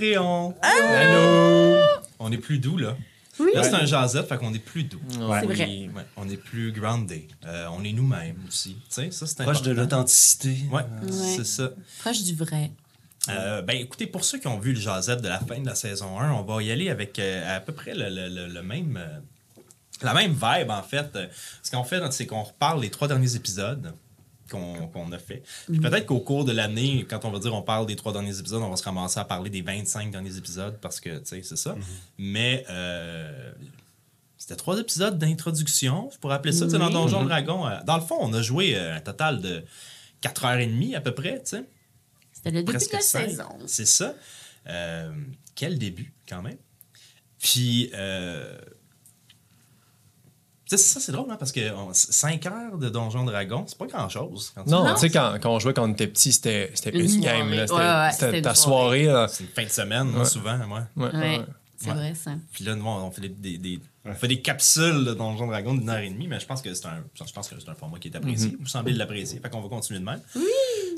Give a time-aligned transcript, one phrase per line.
[0.00, 0.54] les Patreons!
[0.62, 1.76] Allô?
[2.18, 2.96] On est plus doux, là.
[3.38, 3.50] Oui.
[3.54, 5.00] Là, c'est un jazzette, fait qu'on est plus doux.
[5.20, 5.40] Ouais.
[5.40, 5.66] C'est vrai.
[5.94, 7.28] Ouais, on est plus groundé.
[7.44, 8.76] Euh, on est nous-mêmes aussi.
[8.88, 10.56] Tu sais, ça, c'est Proche de l'authenticité.
[10.72, 11.10] Ouais, Ouais.
[11.36, 11.70] c'est ça.
[12.00, 12.70] Proche du vrai.
[13.28, 15.74] Euh, ben, écoutez, pour ceux qui ont vu le jazzette de la fin de la
[15.74, 18.62] saison 1, on va y aller avec euh, à peu près le, le- le- le
[18.62, 18.96] même...
[18.96, 19.18] euh,
[20.02, 21.18] la même vibe, en fait.
[21.62, 23.92] Ce qu'on fait, c'est qu'on reparle les trois derniers épisodes
[24.50, 25.42] qu'on a fait.
[25.66, 28.38] Puis peut-être qu'au cours de l'année, quand on va dire on parle des trois derniers
[28.38, 31.42] épisodes, on va se ramasser à parler des 25 derniers épisodes parce que, tu sais,
[31.42, 31.76] c'est ça.
[32.18, 33.52] Mais euh,
[34.38, 36.92] c'était trois épisodes d'introduction, je pourrais appeler ça, tu sais, dans Oui.
[36.92, 37.66] Donjon Dragon.
[37.66, 39.64] euh, Dans le fond, on a joué euh, un total de
[40.22, 41.64] 4h30 à peu près, tu sais
[42.32, 43.28] C'était le début de presque la cinq.
[43.30, 43.48] saison.
[43.66, 44.14] C'est ça.
[44.68, 45.10] Euh,
[45.54, 46.56] quel début, quand même.
[47.38, 48.56] Puis, euh,
[50.68, 51.60] tu sais, ça, c'est drôle, hein, parce que
[51.92, 54.52] 5 heures de Donjon Dragon, c'est pas grand-chose.
[54.66, 57.20] Non, tu sais, quand, quand on jouait quand on était petit, c'était c'était Une une
[57.20, 57.50] game.
[57.50, 57.66] là.
[57.66, 59.04] C'était Ouais, ouais, c'était c'était une ta soirée.
[59.04, 59.20] soirée.
[59.22, 59.28] là.
[59.28, 60.24] C'est une fin de semaine, Ouais.
[60.24, 60.82] souvent, moi.
[60.96, 61.40] Ouais, Ouais, ouais.
[61.76, 61.94] c'est Ouais.
[61.94, 62.32] vrai ça.
[62.52, 65.74] Puis là, nous, on fait des, des- des- on fait des capsules de Donjon Dragon
[65.74, 67.74] d'une heure et demie, mais je pense que c'est un, je pense que c'est un
[67.74, 68.56] format qui est apprécié.
[68.58, 70.20] Vous semblez l'apprécier, fait qu'on va continuer de même.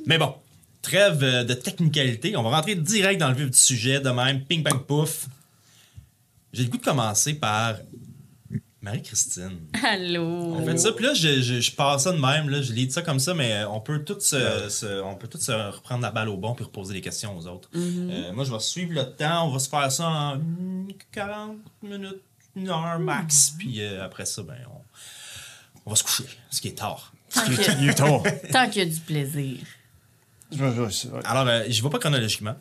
[0.07, 0.35] Mais bon,
[0.83, 2.37] trêve euh, de technicalité.
[2.37, 5.27] On va rentrer direct dans le vif du sujet, de même, ping, bang, pouf.
[6.53, 7.75] J'ai le goût de commencer par
[8.81, 9.59] Marie-Christine.
[9.85, 10.23] Allô?
[10.25, 12.91] On fait ça, puis là, je, je, je passe ça de même, là, je lis
[12.91, 16.11] ça comme ça, mais on peut tous se, se- on peut tous se reprendre la
[16.13, 17.69] balle au bon puis reposer des questions aux autres.
[17.75, 21.57] Euh, moi, je vais suivre le temps, on va se faire ça en mm, 40
[21.83, 22.23] minutes,
[22.55, 24.81] une heure max, puis euh, après ça, ben, on,
[25.87, 27.13] on va se coucher, ce qui est tard.
[27.35, 27.75] Tant qu'il y a-
[28.69, 29.57] qu'il y a du plaisir.
[31.25, 32.55] Alors, euh, je ne vais pas chronologiquement.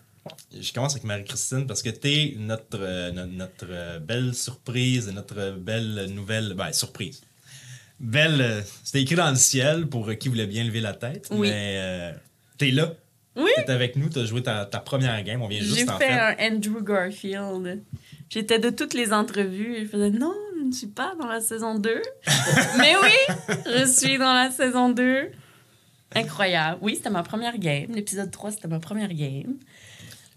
[0.59, 5.51] Je commence avec Marie-Christine parce que t'es notre, euh, no- notre, euh, belle surprise, notre
[5.57, 6.53] belle nouvelle.
[6.55, 7.21] Ben, surprise.
[7.99, 8.41] Belle.
[8.41, 11.27] euh, C'était écrit dans le ciel pour euh, qui voulait bien lever la tête.
[11.31, 11.49] Oui.
[11.49, 12.11] Mais euh,
[12.57, 12.93] t'es là.
[13.35, 13.51] Oui.
[13.55, 15.41] T'es avec nous, t'as joué ta, ta première game.
[15.43, 16.13] On vient J'ai juste en fait fait.
[16.13, 17.83] un Andrew Garfield.
[18.29, 21.39] J'étais de toutes les entrevues et je faisais non, je ne suis pas dans la
[21.39, 22.01] saison 2.
[22.79, 23.35] Mais oui,
[23.67, 25.29] je suis dans la saison 2.
[26.15, 26.79] Incroyable.
[26.81, 27.91] Oui, c'était ma première game.
[27.93, 29.55] L'épisode 3, c'était ma première game.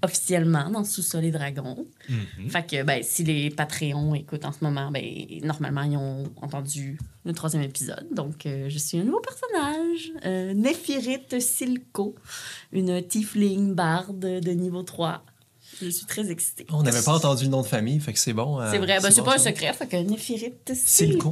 [0.03, 1.87] Officiellement, dans Sous-sol et Dragons.
[2.09, 2.49] Mhm.
[2.51, 5.03] Fait que, ben, si les Patreons écoutent en ce moment, ben,
[5.43, 8.07] normalement, ils ont entendu le troisième épisode.
[8.15, 10.13] Donc, euh, je suis un nouveau personnage.
[10.25, 12.15] Euh, Néphirite Silco,
[12.73, 15.23] une tiefling barde de niveau 3.
[15.83, 16.67] Je suis très excitée.
[16.73, 18.61] On n'avait pas entendu le nom de famille, fait que c'est bon.
[18.61, 21.31] euh, C'est vrai, ben, c'est bon, pas un secret, fait que Néphirite Silco.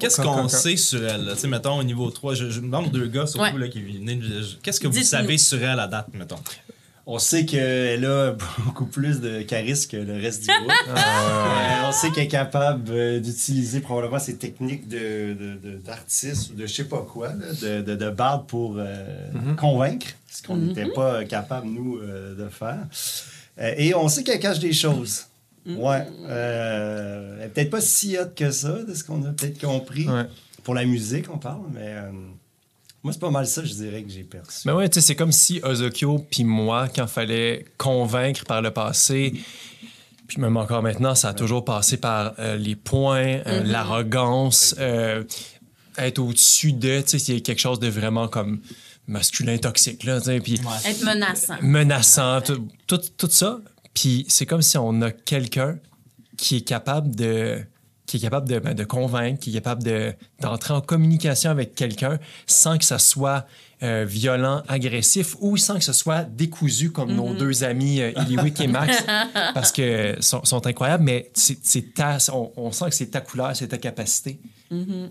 [0.00, 1.24] Qu'est-ce qu'on sait sur elle?
[1.24, 1.34] là?
[1.34, 3.58] Tu sais, mettons, au niveau 3, je, je demande deux gars, surtout, Ouais.
[3.58, 4.18] là, qui venaient.
[4.20, 6.36] je- Qu'est-ce que vous savez sur elle à date, mettons?
[7.10, 8.32] On sait qu'elle a
[8.66, 10.70] beaucoup plus de charisme que le reste du groupe.
[10.88, 16.50] Euh, on sait qu'elle est capable euh, d'utiliser probablement ses techniques de, de- de- d'artiste
[16.50, 19.06] ou de je sais pas quoi, là, de, de, de barde pour euh,
[19.58, 22.76] convaincre, ce qu'on n'était pas capable, nous, euh, de faire.
[23.58, 25.24] Euh, et on sait qu'elle cache des choses.
[25.66, 26.06] Ouais.
[26.28, 30.06] Euh, elle est peut-être pas si hot que ça, de ce qu'on a peut-être compris.
[30.08, 30.24] Ouais.
[30.62, 32.10] Pour la musique, on parle, mais euh,
[33.08, 34.66] moi, c'est pas mal ça, je dirais, que j'ai perçu.
[34.66, 38.70] Mais ouais, tu sais, c'est comme si Ozokyo puis moi, quand fallait convaincre par le
[38.70, 39.32] passé,
[40.26, 45.24] puis même encore maintenant, ça a toujours passé par euh, les points, euh, l'arrogance, euh,
[45.96, 48.60] être au-dessus de, tu sais, il y a quelque chose de vraiment comme
[49.06, 51.54] masculin toxique, là, tu sais, puis Être menaçant.
[51.62, 53.58] menaçant, tout, tout, tout ça.
[53.94, 55.78] Puis c'est comme si on a quelqu'un
[56.36, 57.64] qui est capable de
[58.08, 61.74] qui est capable de, ben, de convaincre, qui est capable de, d'entrer en communication avec
[61.74, 63.46] quelqu'un sans que ça soit
[63.82, 68.58] euh, violent, agressif ou sans que ce soit décousu comme nos deux amis euh, Iliwick
[68.60, 69.04] et Max
[69.54, 73.20] parce que sont, sont incroyables, mais c'est, c'est ta, on, on sent que c'est ta
[73.20, 74.40] couleur, c'est ta capacité.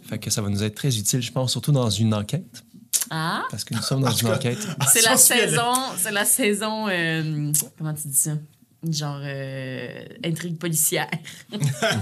[0.04, 2.64] Fait que ça va nous être très utile, je pense, surtout dans une enquête,
[3.10, 4.60] Ah, parce que nous sommes dans une enquête.
[4.92, 8.32] c'est la le- saison, c'est la saison, euh, comment tu dis ça?
[8.90, 11.10] Genre euh, intrigue policière.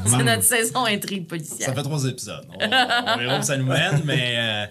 [0.06, 1.68] c'est notre saison intrigue policière.
[1.69, 2.45] Ça fait trois épisodes.
[2.50, 4.66] On, on verra où ça nous mène, mais, euh,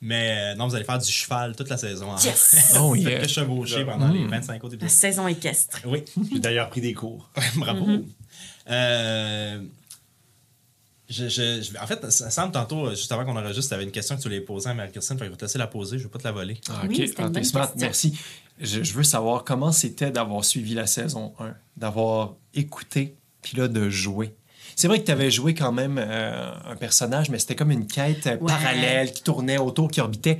[0.00, 2.12] mais euh, non, vous allez faire du cheval toute la saison.
[2.12, 2.16] hein.
[2.24, 2.74] Yes!
[2.80, 3.20] Oh Vous yeah.
[3.20, 4.88] que chevaucher pendant les 25 autres La épisodes.
[4.98, 5.80] saison équestre.
[5.86, 7.30] Oui, J'ai d'ailleurs pris des cours.
[7.56, 7.86] bravo.
[7.88, 8.04] Mm-hmm.
[8.70, 9.60] Euh,
[11.08, 13.90] je, je- je- en fait, ça semble tantôt, juste avant qu'on enregistre, tu avais une
[13.90, 16.08] question que tu voulais poser à Marie-Christine, je vais te laisser la poser, je vais
[16.10, 16.58] pas te la voler.
[16.70, 18.18] Ah, Oui, ok, une Ah, smart, merci.
[18.60, 23.68] Je, je veux savoir comment c'était d'avoir suivi la saison 1, d'avoir écouté, puis là,
[23.68, 24.34] de jouer.
[24.76, 27.86] C'est vrai que tu avais joué quand même euh, un personnage, mais c'était comme une
[27.86, 28.46] quête euh, Ouais.
[28.46, 30.38] parallèle qui tournait autour, qui orbitait.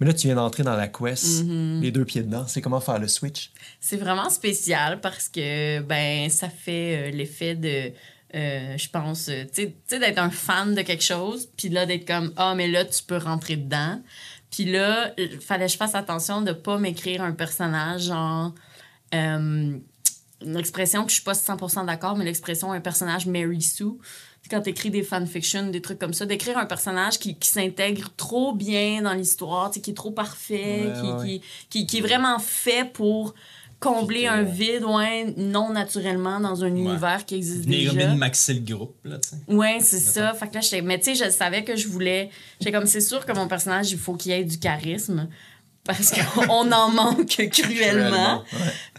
[0.00, 1.80] Mais là, tu viens d'entrer dans la quest, Mm-hmm.
[1.80, 2.44] les deux pieds dedans.
[2.48, 3.50] C'est comment faire le switch?
[3.80, 7.92] C'est vraiment spécial parce que ben ça fait euh, l'effet de
[8.34, 12.06] euh, je pense euh, tu sais- d'être un fan de quelque chose puis là d'être
[12.06, 14.00] comme ah mais là tu peux rentrer dedans
[14.50, 18.52] puis là il fallait que je fasse attention de pas m'écrire un personnage genre
[19.14, 19.76] euh,
[20.42, 23.84] une expression que je suis pas 100% d'accord, mais l'expression un personnage Mary Sue.
[24.50, 28.10] Quand tu écris des fanfictions, des trucs comme ça, d'écrire un personnage qui, qui s'intègre
[28.18, 31.24] trop bien dans l'histoire, qui est trop parfait, Ouais, qui, ouais.
[31.40, 33.34] Qui, qui, qui est vraiment fait pour
[33.80, 38.14] combler que- un vide, ouais, non naturellement dans un univers qui existe Venir déjà.
[38.14, 39.36] maxer le groupe, là, tu sais.
[39.54, 40.32] Ouais, c'est ça.
[40.34, 40.82] Fait que là, j'étais.
[40.82, 42.30] Mais tu sais, je savais que je voulais.
[42.60, 45.28] J'étais comme, c'est sûr que mon personnage, il faut qu'il ait du charisme.
[45.84, 48.42] Parce qu'on en manque cruellement.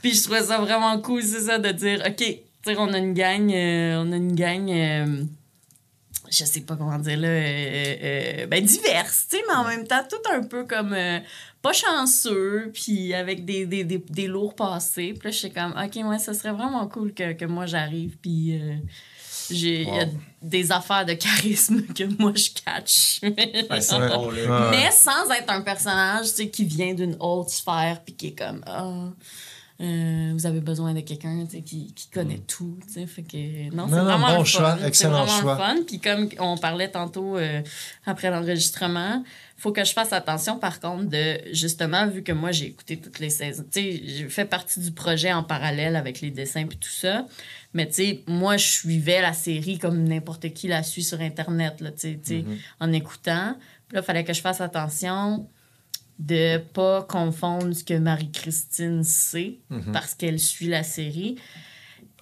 [0.01, 2.97] Puis je trouvais ça vraiment cool, c'est ça, de dire, OK, tu sais, on a
[2.97, 3.51] une gang.
[3.51, 4.69] euh, on a une gang.
[4.69, 5.23] euh,
[6.29, 9.88] je sais pas comment dire là, euh, euh, ben diverse, tu sais, mais en même
[9.88, 11.19] temps tout un peu comme euh,
[11.62, 15.13] pas chanceux, puis avec des, des, des, des lourds passés.
[15.13, 18.18] Puis là, je suis comme, ok, ouais, ça serait vraiment cool que, que moi j'arrive,
[18.21, 18.75] puis euh,
[19.50, 20.06] j'ai il y a
[20.41, 23.21] des affaires de charisme que moi je catch.
[23.27, 24.69] Ouais.
[24.71, 28.38] Mais sans être un personnage, tu sais, qui vient d'une haute sphère, puis qui est
[28.38, 29.09] comme, ah,
[29.79, 33.85] euh, vous avez besoin de quelqu'un, qui, qui connaît tout, tu sais, fait que, non,
[33.88, 34.77] c'est Non, non, vraiment bon le choix, fun.
[34.81, 35.57] C'est excellent vraiment choix.
[35.57, 37.62] fun, puis comme on parlait tantôt euh,
[38.06, 39.24] après l'enregistrement,
[39.56, 43.19] faut que je fasse attention, par contre, de, justement, vu que moi, j'ai écouté toutes
[43.19, 46.77] les saisons, tu sais, j'ai fait partie du projet en parallèle avec les dessins puis
[46.77, 47.27] tout ça,
[47.73, 51.81] mais tu sais, moi, je suivais la série comme n'importe qui la suit sur Internet,
[51.81, 52.57] là, tu sais, sais, Mm-hmm.
[52.80, 53.56] en écoutant.
[53.88, 55.47] Puis là, il fallait que je fasse attention
[56.19, 59.92] de pas confondre ce que Marie-Christine sait Mhm.
[59.92, 61.36] parce qu'elle suit la série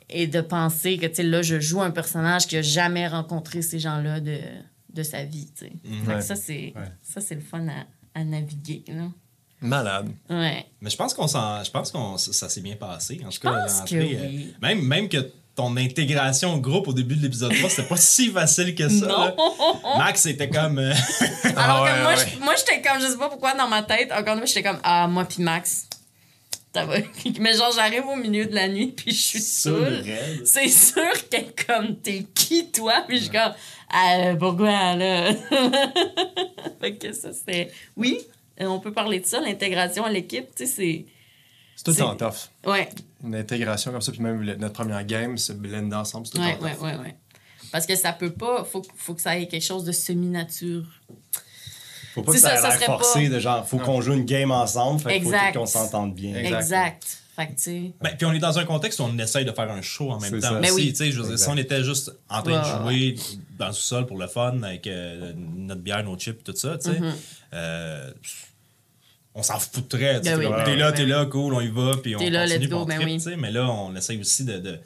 [0.09, 3.61] et de penser que, tu sais, là, je joue un personnage qui a jamais rencontré
[3.61, 4.37] ces gens-là de,
[4.93, 5.71] de sa vie, tu sais.
[6.07, 6.21] Ouais.
[6.21, 6.91] ça, c'est Ouais.
[7.01, 7.85] ça, c'est le fun à,
[8.19, 9.07] à naviguer, là.
[9.61, 10.09] Malade.
[10.29, 10.65] Ouais.
[10.81, 13.21] Mais je pense qu'on s'en, je pense qu'on ça, ça s'est bien passé.
[13.25, 14.53] En tout cas, l'entrée, euh, oui.
[14.61, 18.29] même, même que ton intégration au groupe au début de l'épisode 3, c'était pas si
[18.29, 19.05] facile que ça.
[19.07, 19.35] Non!
[19.97, 20.79] Max était comme.
[20.79, 20.93] euh,
[21.55, 22.25] Alors Ah que ouais, moi, ouais.
[22.33, 24.63] je- moi, j'étais comme, je sais pas pourquoi, dans ma tête, encore une fois, j'étais
[24.63, 25.87] comme, ah, moi puis Max.
[27.39, 30.43] Mais genre, j'arrive au milieu de la nuit, puis je suis Saoul, saoule.
[30.45, 33.05] C'est sûr qu'elle est comme, t'es qui, toi?
[33.07, 33.53] Puis je suis comme,
[33.89, 35.31] ah, pourquoi, là?
[36.81, 37.71] fait que ça, c'est...
[37.95, 38.19] Oui,
[38.59, 41.05] on peut parler de ça, l'intégration à l'équipe, tu sais, c'est...
[41.75, 42.49] C'est tout le temps tough.
[42.65, 42.89] Ouais,
[43.23, 46.37] Une intégration comme ça, puis même le- notre première game, se blender ensemble, c'est tout
[46.39, 46.81] le ouais, temps ouais, tough.
[46.83, 47.15] ouais, ouais.
[47.71, 48.63] Parce que ça peut pas...
[48.63, 50.85] Faut, faut que ça ait quelque chose de semi-nature.
[52.13, 54.23] Faut pas que ça, ça, ait ça forcé pas- de genre, faut qu'on joue une
[54.25, 55.51] game ensemble, fait faut Exact.
[55.53, 56.33] tout qu'on s'entende bien.
[56.35, 56.55] Exact.
[56.61, 57.17] Exact.
[57.35, 57.93] Fait que, tu sais...
[58.01, 60.21] Ben, puis on est dans un contexte où on essaye de faire un show en
[60.21, 60.53] même temps ça.
[60.53, 60.61] aussi.
[60.61, 60.95] Ben oui.
[61.11, 63.15] je dire, si on était juste en train de jouer
[63.59, 66.91] dans le sous-sol pour le fun avec euh, notre bière, nos chips, tout ça, tu
[66.91, 66.99] sais,
[67.53, 68.09] euh,
[69.35, 70.21] on s'en foutrait.
[70.21, 70.37] tu sais.
[70.37, 70.77] Ben t'es oui.
[70.77, 73.13] là, t'es là, cool, on y va, puis on T'es là, continue, go, ben oui.
[73.15, 74.57] tu sais, Mais là, on essaye aussi de...
[74.59, 74.79] de-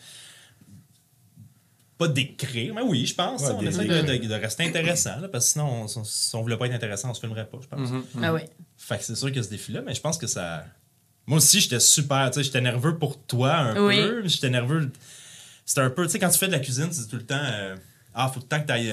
[1.97, 3.41] pas d'écrire, mais oui, je pense.
[3.41, 6.03] Ouais, on des- essaie des- de, de- de rester intéressant, là, parce que sinon, on-
[6.05, 7.89] si on voulait pas être intéressant, on se filmerait pas, je pense.
[8.21, 8.45] Ah ouais.
[8.77, 10.65] Fait que c'est sûr a ce défi-là, mais je pense que ça.
[11.27, 12.31] Moi aussi, j'étais super.
[12.31, 13.97] Tu sais, j'étais nerveux pour toi un Oui.
[13.97, 14.27] peu.
[14.27, 14.89] J'étais nerveux.
[15.65, 16.05] C'était un peu.
[16.05, 17.35] Tu sais, quand tu fais de la cuisine, c'est tout le temps.
[17.37, 17.75] euh,
[18.15, 18.91] ah, faut tout le temps que tu ailles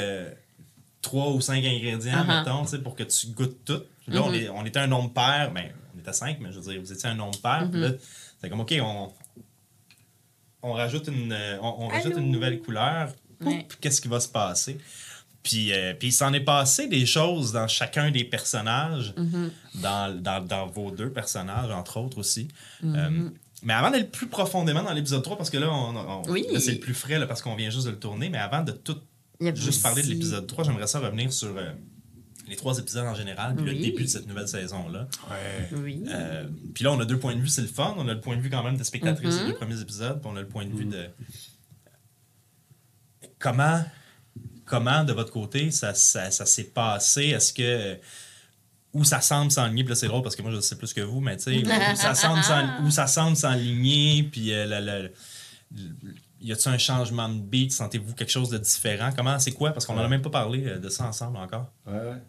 [1.07, 2.39] trois ou cinq ingrédients, Uh-huh.
[2.45, 3.81] mettons, tu sais, pour que tu goûtes tout.
[4.07, 4.35] Puis Là, on, Mhm.
[4.35, 5.51] est- on était un nombre pair.
[5.53, 7.67] Ben, on était cinq, mais je veux dire, vous étiez un nombre pair.
[7.71, 7.99] Puis là, Mhm.
[8.41, 9.13] c'est comme, OK, on.
[10.63, 13.13] On rajoute une, euh, on, on rajoute une nouvelle couleur.
[13.41, 13.67] Ouais.
[13.81, 14.79] Qu'est-ce qui va se passer?
[15.43, 19.51] Puis, euh, puis il s'en est passé des choses dans chacun des personnages Mhm.
[19.77, 22.49] dans, dans, dans vos deux personnages, entre autres aussi.
[22.83, 23.29] Euh,
[23.63, 26.47] mais avant d'aller plus profondément dans l'épisode 3, parce que là, on, on- Oui.
[26.53, 28.63] là, c'est le plus frais là, parce qu'on vient juste de le tourner, mais avant
[28.63, 28.99] de tout
[29.41, 31.73] juste aussi- parler de l'épisode 3, j'aimerais ça revenir sur euh,
[32.49, 35.09] les trois épisodes en général, puis le début de cette nouvelle saison-là.
[35.31, 35.69] Ouais.
[35.79, 36.03] Oui.
[36.09, 37.95] Euh, puis là, on a deux points de vue, c'est le fun.
[37.99, 39.41] On a le point de vue quand même des spectatrices Mhm.
[39.41, 41.07] des deux premiers épisodes, puis on a le point de vue de.
[43.39, 43.85] Comment,
[44.65, 47.25] comment de votre côté, ça, ça, ça s'est passé?
[47.27, 47.99] Est-ce que.
[48.93, 51.03] Où ça semble s'enligner, puis là c'est drôle parce que moi je sais plus que
[51.03, 55.13] vous, mais tu sais, où ça semble s'en- où ça semble s'enligner, puis euh, le-
[55.75, 55.93] le-
[56.41, 57.73] y a-t-il un changement de beat?
[57.73, 59.11] Sentez-vous quelque chose de différent?
[59.17, 59.71] Comment, c'est quoi?
[59.73, 61.67] Parce qu'on en a même pas parlé euh, de ça ensemble encore.
[61.87, 62.23] Ouais, ouais.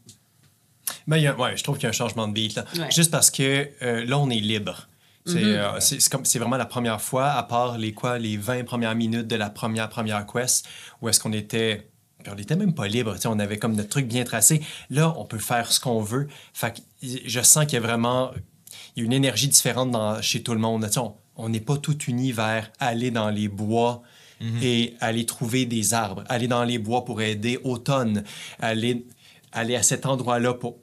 [1.06, 2.56] Ben, il y a- ouais, je trouve qu'il y a un changement de beat.
[2.56, 2.66] Là.
[2.78, 2.92] Ouais.
[2.92, 4.88] Juste parce que euh, là, on est libre.
[5.26, 5.44] C'est Mhm.
[5.46, 9.36] euh, c'est- vraiment la première fois, à part les, quoi, les 20 premières minutes de
[9.36, 10.66] la première première quest,
[11.02, 11.90] où est-ce qu'on était...
[12.24, 14.62] puis on était même pas libre, tu sais, on avait comme notre truc bien tracé.
[14.90, 16.28] Là, on peut faire ce qu'on veut.
[16.54, 18.32] Fait que je sens qu'il y a vraiment
[18.96, 20.86] il y a une énergie différente dans, chez tout le monde.
[20.86, 24.02] Tu sais, on- on n'est pas tout unis vers aller dans les bois
[24.62, 28.24] et aller trouver des arbres, aller dans les bois pour aider automne,
[28.60, 29.08] aller,
[29.52, 30.78] aller à cet endroit-là pour...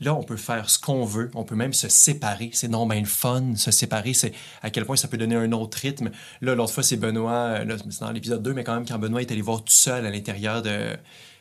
[0.00, 2.50] Là, on peut faire ce qu'on veut, on peut même se séparer.
[2.52, 5.50] C'est non ben le fun, se séparer, c'est à quel point ça peut donner un
[5.50, 6.10] autre rythme.
[6.40, 9.22] Là, l'autre fois, c'est Benoît, euh, c'est dans l'épisode 2, mais quand même, quand Benoît
[9.22, 10.96] est allé voir tout seul à l'intérieur de,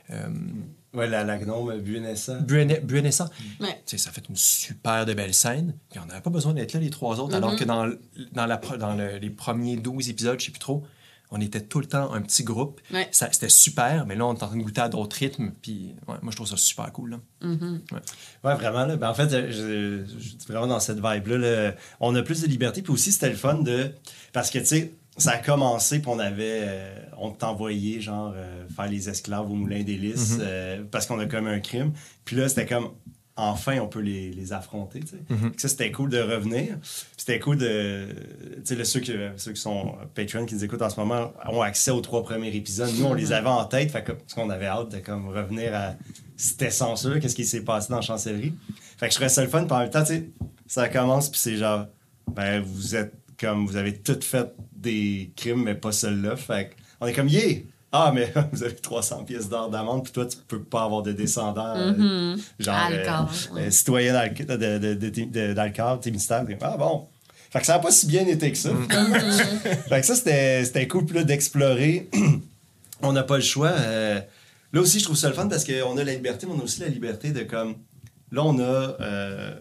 [0.09, 0.29] euh,
[0.93, 2.39] Ouais, la, la gnome Buenessa.
[2.39, 3.29] Buene- Buenessa.
[3.59, 3.73] Ouais.
[3.85, 5.75] Tu sais, ça fait une super de belle scène.
[5.91, 7.87] Puis on n'avait pas besoin d'être là, les trois autres, alors que dans,
[8.31, 10.83] dans, la, dans le- les premiers 12 épisodes, je sais plus trop,
[11.29, 12.79] on était tout le temps un petit groupe.
[12.93, 13.07] Ouais.
[13.11, 15.51] Ça- C'était super, mais là, on est en train de goûter à d'autres rythmes.
[15.61, 17.09] Puis ouais, moi, je trouve ça super cool.
[17.11, 17.19] Là.
[18.45, 18.85] Ouais, vraiment.
[18.85, 18.95] Là.
[18.95, 21.37] Ben, en fait, je, je- je suis vraiment dans cette vibe-là.
[21.37, 21.75] là.
[21.99, 22.81] On a plus de liberté.
[22.81, 23.91] Puis aussi, c'était le fun de.
[24.31, 26.61] Parce que, tu sais, ça a commencé, puis on avait.
[26.63, 31.25] euh, on t'envoyait, genre, euh, faire les esclaves au moulin d'hélice euh, parce qu'on a
[31.25, 31.91] commis un crime.
[32.25, 32.89] Puis là, c'était comme.
[33.39, 35.17] Enfin, on peut les, les affronter, tu sais.
[35.27, 36.75] Puis Ça, c'était cool de revenir.
[37.15, 38.07] C'était cool de...
[38.65, 41.61] Tu sais, ceux, qui, ceux qui sont Patreon, qui nous écoutent en ce moment, ont
[41.61, 42.89] accès aux trois premiers épisodes.
[42.97, 45.75] Nous, on les avait en tête, fait que, parce qu'on avait hâte de comme, revenir
[45.75, 45.93] à
[46.35, 48.53] cette essence-là, qu'est-ce qui s'est passé dans la chancellerie.
[48.97, 50.29] Fait que je trouvais ça le fun, puis en même temps, tu sais,
[50.65, 51.85] ça commence, puis c'est genre,
[52.31, 56.35] ben, vous êtes comme, vous avez toutes fait des crimes, mais pas celle-là.
[56.35, 57.59] Fait que on est comme, yeah!
[57.91, 61.13] Ah, mais vous avez 300 pièces d'or d'amende, puis toi, tu peux pas avoir de
[61.13, 63.71] descendants, euh, genre, Alcor, euh, ouais.
[63.71, 67.07] citoyen d'Alcor, comme, Ah bon!
[67.49, 68.71] Fait que ça n'a pas si bien été que ça.
[69.89, 72.09] fait que ça, c'était, cool, puis là, d'explorer.
[73.01, 73.69] on n'a pas le choix.
[73.69, 74.19] euh,
[74.73, 76.63] là aussi, je trouve ça le fun parce qu'on a la liberté, mais on a
[76.63, 77.75] aussi la liberté de comme.
[78.31, 78.61] Là, on a
[78.99, 79.55] euh,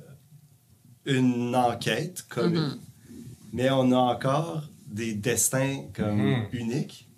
[1.05, 2.79] une enquête commune,
[3.53, 6.21] mais on a encore des destins comme
[6.53, 7.09] uniques.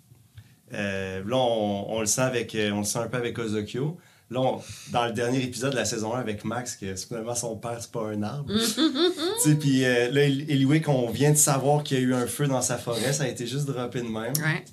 [0.73, 3.97] Euh, là, on, on le sent avec, euh, on le sent un peu avec Ozokyo.
[4.31, 7.55] Là, on- dans le dernier épisode de la saison 1 avec Max, que finalement son
[7.55, 8.51] père, c'est pas un arbre.
[8.53, 8.59] Tu
[9.49, 12.45] sais, puis euh, là, Eliwick, on vient de savoir qu'il y a eu un feu
[12.47, 14.33] dans sa forêt, ça a été juste droppé de même.
[14.37, 14.63] Ouais.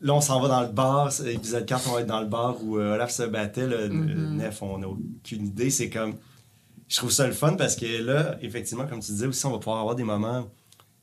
[0.00, 1.10] Là, on s'en va dans le bar.
[1.10, 3.66] c'est- Épisode 4, on va être dans le bar où euh, Olaf se battait.
[3.66, 5.70] Le Nef, on n'a aucune idée.
[5.70, 6.14] C'est comme.
[6.88, 9.58] Je trouve ça le fun parce que là, effectivement, comme tu disais aussi, on va
[9.58, 10.46] pouvoir avoir des moments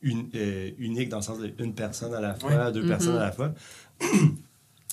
[0.03, 3.31] une- euh, uniques dans le sens d'une personne à la fois, deux personnes à la
[3.31, 3.53] fois.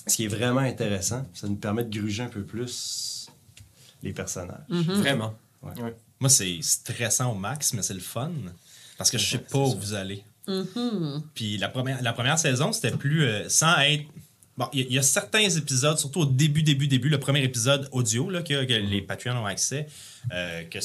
[0.07, 1.27] Ce qui est vraiment intéressant.
[1.33, 3.27] Ça nous permet de gruger un peu plus
[4.01, 4.57] les personnages.
[4.95, 5.35] Vraiment.
[6.19, 8.31] Moi, c'est stressant au max, mais c'est le fun.
[8.97, 10.23] Parce que je sais pas où vous allez.
[11.35, 13.23] Puis la première, la première saison, c'était plus.
[13.25, 14.05] euh, sans être.
[14.57, 17.19] Bon, il y, a- il y a certains épisodes, surtout au début, début, début, le
[17.19, 19.87] premier épisode audio là, que, que les Patreons ont accès,
[20.33, 20.79] euh, que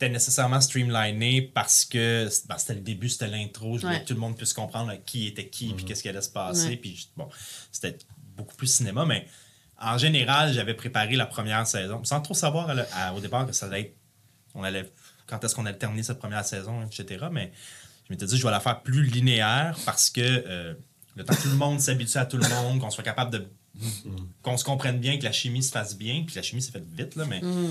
[0.00, 4.02] c'était nécessairement streamliné parce que ben, c'était le début, c'était l'intro, je voulais Ouais.
[4.02, 6.68] que tout le monde puisse comprendre qui était qui, puis qu'est-ce qui allait se passer.
[6.68, 6.76] Ouais.
[6.78, 7.28] Puis bon,
[7.70, 7.98] c'était
[8.34, 9.26] beaucoup plus cinéma, mais
[9.78, 13.46] en général, j'avais préparé la première saison, sans trop savoir à le- à- au départ
[13.46, 13.96] que ça allait être.
[14.54, 14.90] On allait,
[15.26, 17.26] quand est-ce qu'on allait terminer cette première saison, etc.
[17.30, 17.52] Mais
[18.08, 20.74] je m'étais dit, je vais la faire plus linéaire parce que euh,
[21.14, 23.46] le temps que tout le monde s'habitue à tout le monde, qu'on soit capable de.
[24.42, 26.86] qu'on se comprenne bien, que la chimie se fasse bien, puis la chimie s'est faite
[26.90, 27.40] vite, là, mais.
[27.40, 27.70] que-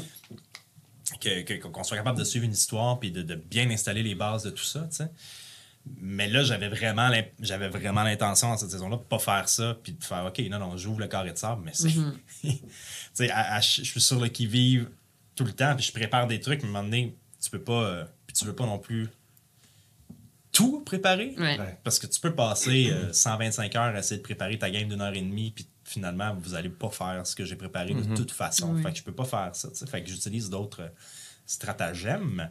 [1.17, 4.43] que- qu'on soit capable de suivre une histoire puis de, de bien installer les bases
[4.43, 5.09] de tout ça, tu sais.
[6.01, 9.93] Mais là, j'avais vraiment j'avais vraiment l'intention dans cette saison-là de pas faire ça puis
[9.93, 11.87] de faire OK, non, non, j'ouvre le carré de sable, mais c'est.
[12.41, 12.59] tu
[13.13, 13.29] sais,
[13.61, 14.89] je suis sur le qui-vive
[15.35, 17.61] tout le temps puis je prépare des trucs, mais à un moment donné, tu peux
[17.61, 17.83] pas.
[17.83, 19.07] euh, puis tu veux pas non plus
[20.51, 21.33] tout préparer.
[21.37, 21.57] Ouais.
[21.83, 25.01] Parce que tu peux passer euh, 125 heures à essayer de préparer ta game d'une
[25.01, 28.31] heure et demie, puis finalement, vous allez pas faire ce que j'ai préparé de toute
[28.31, 28.73] façon.
[28.75, 28.83] Oui.
[28.83, 29.69] Fait que je peux pas faire ça.
[29.69, 29.87] tu sais.
[29.87, 30.89] Fait que j'utilise d'autres euh,
[31.45, 32.49] stratagèmes,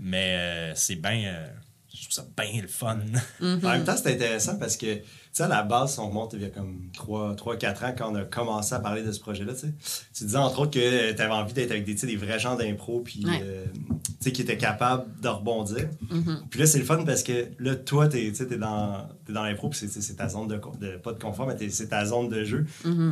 [0.00, 1.24] mais euh, c'est bien.
[1.24, 1.48] euh,
[1.94, 2.98] je trouve ça bien le fun.
[3.40, 5.00] En même temps, c'est intéressant parce que,
[5.38, 8.24] sais, à la base, on remonte il y a comme 3-4 ans quand on a
[8.24, 9.74] commencé à parler de ce projet-là, tu sais.
[10.14, 12.56] Tu disais entre autres que tu avais envie d'être avec des, tu des vrais gens
[12.56, 13.40] d'impro, puis, Ouais.
[13.42, 15.88] euh, tu sais, qui étaient capables de rebondir.
[16.50, 19.68] Puis là, c'est le fun parce que là, toi, tu es, dans, t'es dans l'impro,
[19.70, 22.66] puis c'est- ta zone de, de- pas de confort, mais c'est ta zone de jeu.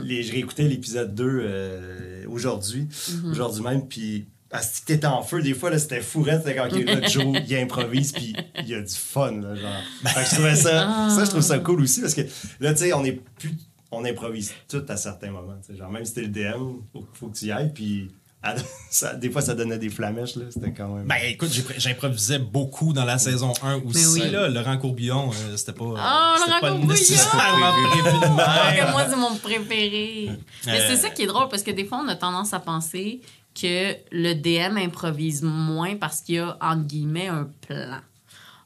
[0.04, 2.86] Les, je réécoutais l'épisode 2 euh, aujourd'hui,
[3.30, 4.26] aujourd'hui même, puis.
[4.52, 7.56] Asti, t'étais en feu, des fois, là, c'était fourrette, c'était quand ok, là, Joe, il
[7.56, 9.70] improvise, puis il y a du fun, là, genre.
[10.04, 12.22] Fait que je trouvais ça, ça, je trouve ça cool aussi, parce que
[12.60, 13.54] là, tu sais, on est plus,
[13.90, 17.06] on improvise tout à certains moments, tu sais, genre, même si t'es le DM, faut,
[17.14, 18.10] faut que tu y ailles, puis
[18.90, 21.06] ça- des fois, ça donnait des flamèches, là, c'était quand même...
[21.06, 24.04] Ben écoute, j'improvisais beaucoup dans la saison 1 aussi.
[24.20, 24.30] oui.
[24.30, 25.94] Là, Laurent Courbillon, euh, c'était pas, Oh,
[26.38, 26.88] c'était Laurent pas Courbillon!
[26.88, 28.84] nécessairement prévu de Ah, même.
[28.86, 30.30] que moi, c'est mon préféré.
[30.66, 32.58] Mais Euh, c'est ça qui est drôle parce que des fois, on a tendance à
[32.58, 33.20] penser
[33.54, 37.98] que le DM improvise moins parce qu'il y a, entre guillemets, un plan.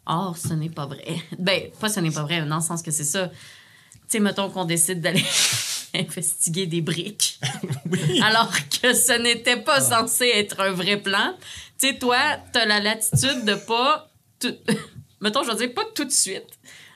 [0.06, 1.16] Or, ce n'est pas vrai.
[1.38, 3.28] Ben, pas ce n'est pas vrai, dans le sens que c'est ça.
[3.28, 3.34] Tu
[4.08, 5.24] sais, mettons qu'on décide d'aller
[5.94, 7.40] investiguer des briques.
[8.22, 8.52] Alors
[8.82, 11.34] que ce n'était pas censé être un vrai plan.
[11.78, 12.18] Tu sais, toi,
[12.52, 14.08] t'as la latitude de pas.
[14.38, 14.54] tout-
[15.20, 16.46] mettons, je veux dire, pas tout de suite.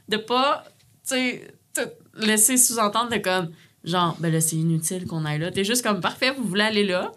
[0.08, 0.64] De pas,
[1.06, 1.80] tu sais, te
[2.14, 3.50] laisser sous-entendre de comme.
[3.82, 5.50] Genre, ben là, c'est inutile qu'on aille là.
[5.50, 7.10] T'es juste comme, parfait, vous voulez aller là.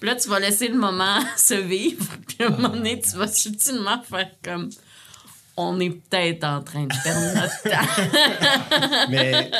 [0.00, 2.04] Puis là, tu vas laisser le moment se vivre.
[2.26, 4.70] Puis à un moment donné, tu vas subtilement faire comme.
[5.56, 9.06] on est peut-être en train de perdre notre temps.
[9.10, 9.50] Mais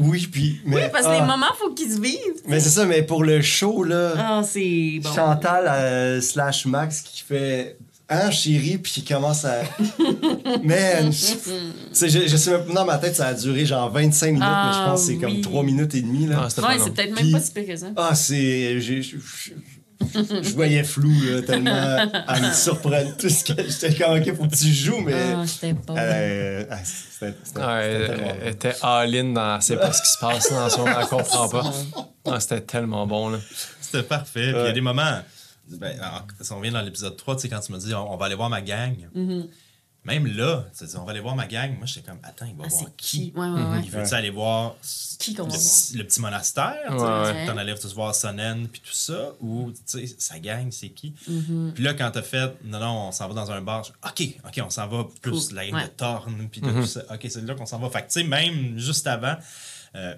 [0.00, 0.60] oui, puis.
[0.64, 2.42] Mais, oui, parce que ah, les moments, faut qu'ils se vivent.
[2.46, 4.14] Mais c'est ça, mais pour le show, là.
[4.18, 5.12] Ah, c'est bon.
[5.12, 7.78] Chantal euh, slash Max qui fait
[8.10, 9.62] Hein, chérie, puis qui commence à.
[10.62, 11.10] Man!
[11.10, 14.46] je, je sais même pas, dans ma tête, ça a duré genre 25 minutes, mais
[14.46, 15.40] je Ah, pense que c'est comme oui.
[15.40, 16.36] 3 minutes et demie, là.
[16.40, 17.86] Ah, Ouais, c'est peut-être même pas si pire que ça.
[17.96, 18.78] Ah, c'est.
[18.80, 19.16] Je,
[20.54, 21.96] voyais flou, là, tellement
[22.28, 23.54] elle me surprenait tout ce que.
[23.66, 25.14] J'étais comme, ok, faut que tu joues, mais.
[25.14, 25.94] Ah, c'était pas bon.
[25.98, 30.86] euh, ah, c'était elle, était all-in dans c'est pas ce qui se passe dans son
[30.86, 31.72] elle comprend pas.
[32.26, 33.38] Ah, c'était tellement bon là.
[33.80, 34.52] C'était parfait.
[34.52, 35.20] Puis il y a des moments.
[35.68, 38.12] Ben, alors, si on vient dans l'épisode 3, tu sais, quand tu m'as dit on,
[38.12, 39.08] on va aller voir ma gang.
[39.14, 39.48] Mhm.
[40.06, 41.74] Même là, tu sais, on va aller voir ma gang.
[41.78, 43.32] Moi, j'étais comme, attends, il va Ah, voir c'est qui?
[43.32, 43.38] qui?
[43.38, 43.80] Ouais, ouais, ouais.
[43.82, 44.76] Il veut-tu aller voir
[45.18, 46.76] Qui qu'on le, va petit- le petit monastère?
[47.46, 49.32] T'en allais tous voir Sonnen puis tout ça?
[49.40, 51.14] Ou, tu sais, sa gang, c'est qui?
[51.26, 51.72] Mhm.
[51.74, 54.34] Puis là, quand t'as fait, non, non, on s'en va dans un bar, je- OK,
[54.46, 55.54] OK, on s'en va plus Cool.
[55.56, 55.84] la gang Ouais.
[55.84, 57.00] de Torn, puis de tout ça.
[57.10, 57.88] OK, c'est là qu'on s'en va.
[57.88, 59.36] Fait que, tu sais, même juste avant,
[59.94, 60.14] euh,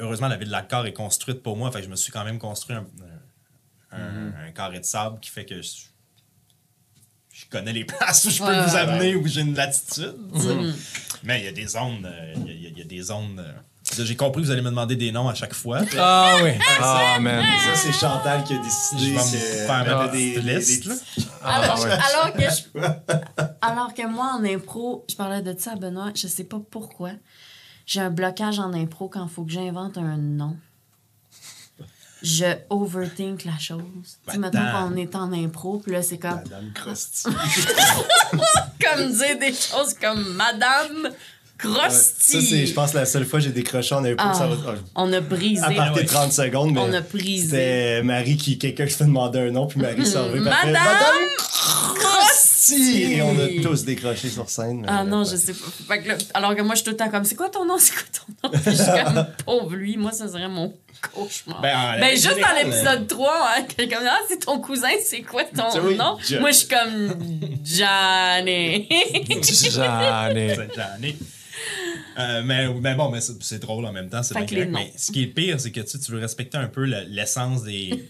[0.00, 1.70] heureusement, la ville de la Carre est construite pour moi.
[1.70, 2.86] Fait que je me suis quand même construit un,
[3.94, 5.70] un- un carré de sable qui fait que je,
[7.32, 10.14] je connais les places où je peux Ouais, vous ouais, amener, où j'ai une latitude.
[10.34, 10.56] tu sais.
[11.22, 12.04] Mais il y a des zones.
[12.06, 13.38] euh, Il y a- y, y des zones.
[13.38, 13.52] euh,
[14.04, 15.80] j'ai compris que vous allez me demander des noms à chaque fois.
[15.98, 16.50] Ah oui.
[16.80, 17.44] Ah man.
[17.64, 19.14] Ça, c'est Chantal qui a décidé.
[19.14, 20.94] Je vais faire elle ma a petite liste, là.
[21.42, 21.90] Alors, ouais.
[21.90, 26.26] alors que je- alors que moi, en impro, je parlais de ça à Benoît, je
[26.26, 27.10] sais pas pourquoi.
[27.86, 30.56] J'ai un blocage en impro quand il faut que j'invente un nom.
[32.22, 33.82] Je overthink la chose.
[34.30, 34.72] Tu maintenant, attends.
[34.72, 37.24] quand on est en impro, puis là, c'est comme, Madame Crosti.
[38.82, 41.10] comme dire des choses comme Madame
[41.58, 42.32] Crosti.
[42.32, 44.26] Ça, c'est, je pense, la seule fois que j'ai décroché en impro.
[44.28, 45.62] Ah, ça va, ah, on a brisé.
[45.62, 47.48] à partir de 30 secondes, mais On a brisé.
[47.48, 50.44] c'était Marie qui, quelqu'un qui se fait demander un nom, puis Marie s'en puis elle
[50.44, 50.74] fait, Madame
[51.36, 52.53] Crosti!
[52.72, 54.84] Et on a tous décroché sur scène.
[54.88, 55.66] Ah non, je sais pas.
[55.88, 57.64] Fait que là, alors que moi, je suis tout le temps comme, c'est quoi ton
[57.64, 57.76] nom?
[57.78, 58.58] C'est quoi ton nom?
[58.58, 60.74] Puis je suis comme, pauvre lui, moi, ça serait mon
[61.12, 61.60] cauchemar.
[61.60, 64.88] Ben, en Ben, juste dans l'épisode 3, hein, quelqu'un me dit, ah, c'est ton cousin,
[65.04, 66.18] c'est quoi ton oui, nom?
[66.40, 67.14] Moi, je suis comme,
[67.64, 68.88] Johnny.
[69.70, 71.16] J'en ai.
[72.18, 74.66] Euh, mais, mais bon, mais c'est drôle en même temps, c'est bien.
[74.66, 77.04] Mais ce qui est pire, c'est que tu, sais, tu veux respecter un peu le-
[77.08, 78.06] l'essence des,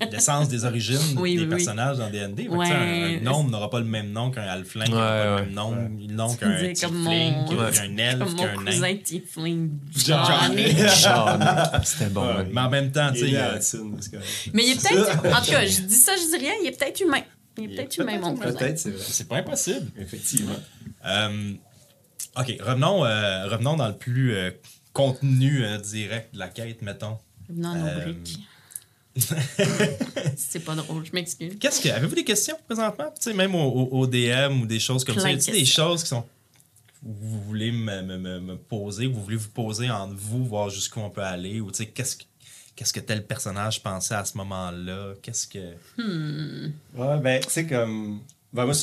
[0.50, 1.48] des origines Oui, des oui, oui.
[1.48, 2.48] personnages dans D&D.
[2.48, 2.66] Ouais.
[2.70, 5.54] Un, un gnome n'aura pas le même nom qu'un halfling, n'aura Ouais, pas le même
[5.54, 5.88] nom,
[6.26, 8.70] nom qu'un tiefling, qu'un elfe, comme qu'un mon nain.
[8.72, 10.26] cousin Tiefling, Johnny.
[10.26, 10.88] Johnny.
[11.02, 11.80] J'en ai.
[11.84, 12.26] C'était bon.
[12.26, 12.46] Ouais.
[12.52, 13.26] Mais en même temps, tu sais.
[14.52, 16.78] Mais il est peut-être, en tout cas, je dis ça, je dis rien, il est
[16.78, 17.22] peut-être humain.
[17.56, 18.52] Il est peut-être humain, mon cousin.
[18.52, 19.04] Peut-être, c'est vrai.
[19.08, 19.86] c'est pas impossible.
[19.98, 20.56] Effectivement.
[22.38, 24.50] OK, revenons, euh, revenons dans le plus euh,
[24.92, 27.18] contenu euh, direct de la quête, mettons.
[27.48, 28.38] Non, nos Euh, briques.
[30.36, 31.54] c'est pas drôle, je m'excuse.
[31.60, 31.88] Qu'est-ce que.
[31.88, 33.12] Avez-vous des questions présentement?
[33.16, 35.30] Tu sais, même au, au- au DM ou des choses comme Plein ça.
[35.30, 36.24] Y a-t-il des choses qui sont.
[37.02, 41.00] Vous voulez me, me- me- me poser, vous voulez vous poser entre vous, voir jusqu'où
[41.00, 42.24] on peut aller, ou tu sais, qu'est-ce que.
[42.76, 45.12] Qu'est-ce que tel personnage pensait à ce moment-là?
[45.22, 45.74] Qu'est-ce que.
[46.96, 48.20] Ouais, ben, tu sais, comme.
[48.52, 48.74] Ben, moi,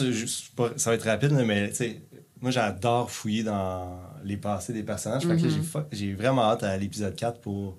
[0.55, 2.01] pas- ça va être rapide, mais tu sais,
[2.41, 5.23] moi, j'adore fouiller dans les passés des personnages.
[5.23, 5.53] Fait que là,
[5.91, 7.77] j'ai vraiment hâte à l'épisode 4 pour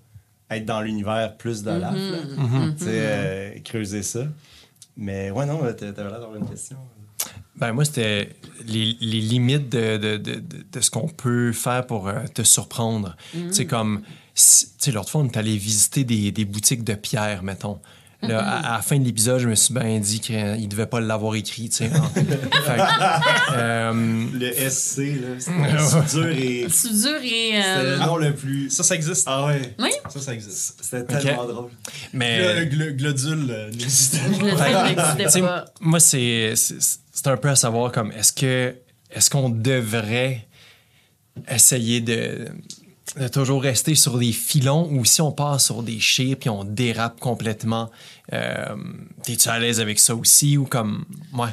[0.50, 2.18] être dans l'univers plus de l'AF, là.
[2.78, 4.24] Tu sais, euh, creuser ça.
[4.96, 6.76] Mais ouais, non, t'a- t'avais l'air d'avoir une question.
[7.56, 8.30] Ben moi, c'était
[8.66, 12.42] les, les limites de, de, de, de- de ce qu'on peut faire pour euh, te
[12.42, 13.16] surprendre.
[13.32, 14.02] Tu sais, comme,
[14.34, 17.80] si- tu sais, l'autre fois, on est allé visiter des, des boutiques de pierre, mettons.
[18.22, 20.86] Là, à, à la fin de l'épisode, je me suis bien dit qu'il ne devait
[20.86, 21.90] pas l'avoir écrit, tu sais.
[21.92, 22.10] hein.
[22.14, 26.66] Fait que, euh, Le SC, là, c'était soudure et.
[26.68, 27.28] Soudure et.
[27.28, 28.70] C'était euh, le nom le plus.
[28.70, 29.24] Ça, ça existe.
[29.28, 29.74] Ah ouais.
[29.80, 30.78] Oui, Ça, ça existe.
[30.82, 31.70] C'était tellement drôle.
[32.12, 32.64] mais...
[32.64, 35.64] Le, le glodule euh, le fait que, n'existait pas.
[35.80, 38.74] Moi, c'est c'est- c'est un peu à savoir comme est-ce que
[39.10, 40.46] est-ce qu'on devrait
[41.50, 42.48] essayer de,
[43.16, 46.64] de toujours rester sur des filons ou si on part sur des chips puis on
[46.64, 47.90] dérape complètement,
[48.32, 48.74] euh,
[49.24, 51.50] t'es-tu à l'aise avec ça aussi ou comme ouais?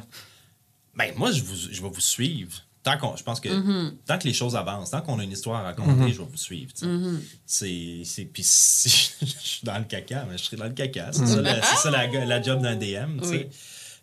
[0.96, 2.52] Ben, moi, je, vous, je vais vous suivre.
[2.84, 3.94] Tant qu'on, je pense que Mm-hmm.
[4.06, 6.38] tant que les choses avancent, tant qu'on a une histoire à raconter, je vais vous
[6.38, 6.72] suivre.
[6.82, 7.20] Mm-hmm.
[7.46, 8.90] C'est, c'est, puis si
[9.22, 11.12] je suis dans le caca, mais je serai dans le caca.
[11.12, 13.20] C'est ça, la, c'est ça la, la job d'un DM.
[13.22, 13.32] tu sais.
[13.32, 13.48] Oui.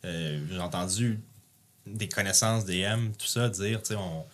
[0.05, 1.21] Euh, j'ai entendu
[1.87, 4.25] des connaissances DM, tout ça, dire, tu sais, on,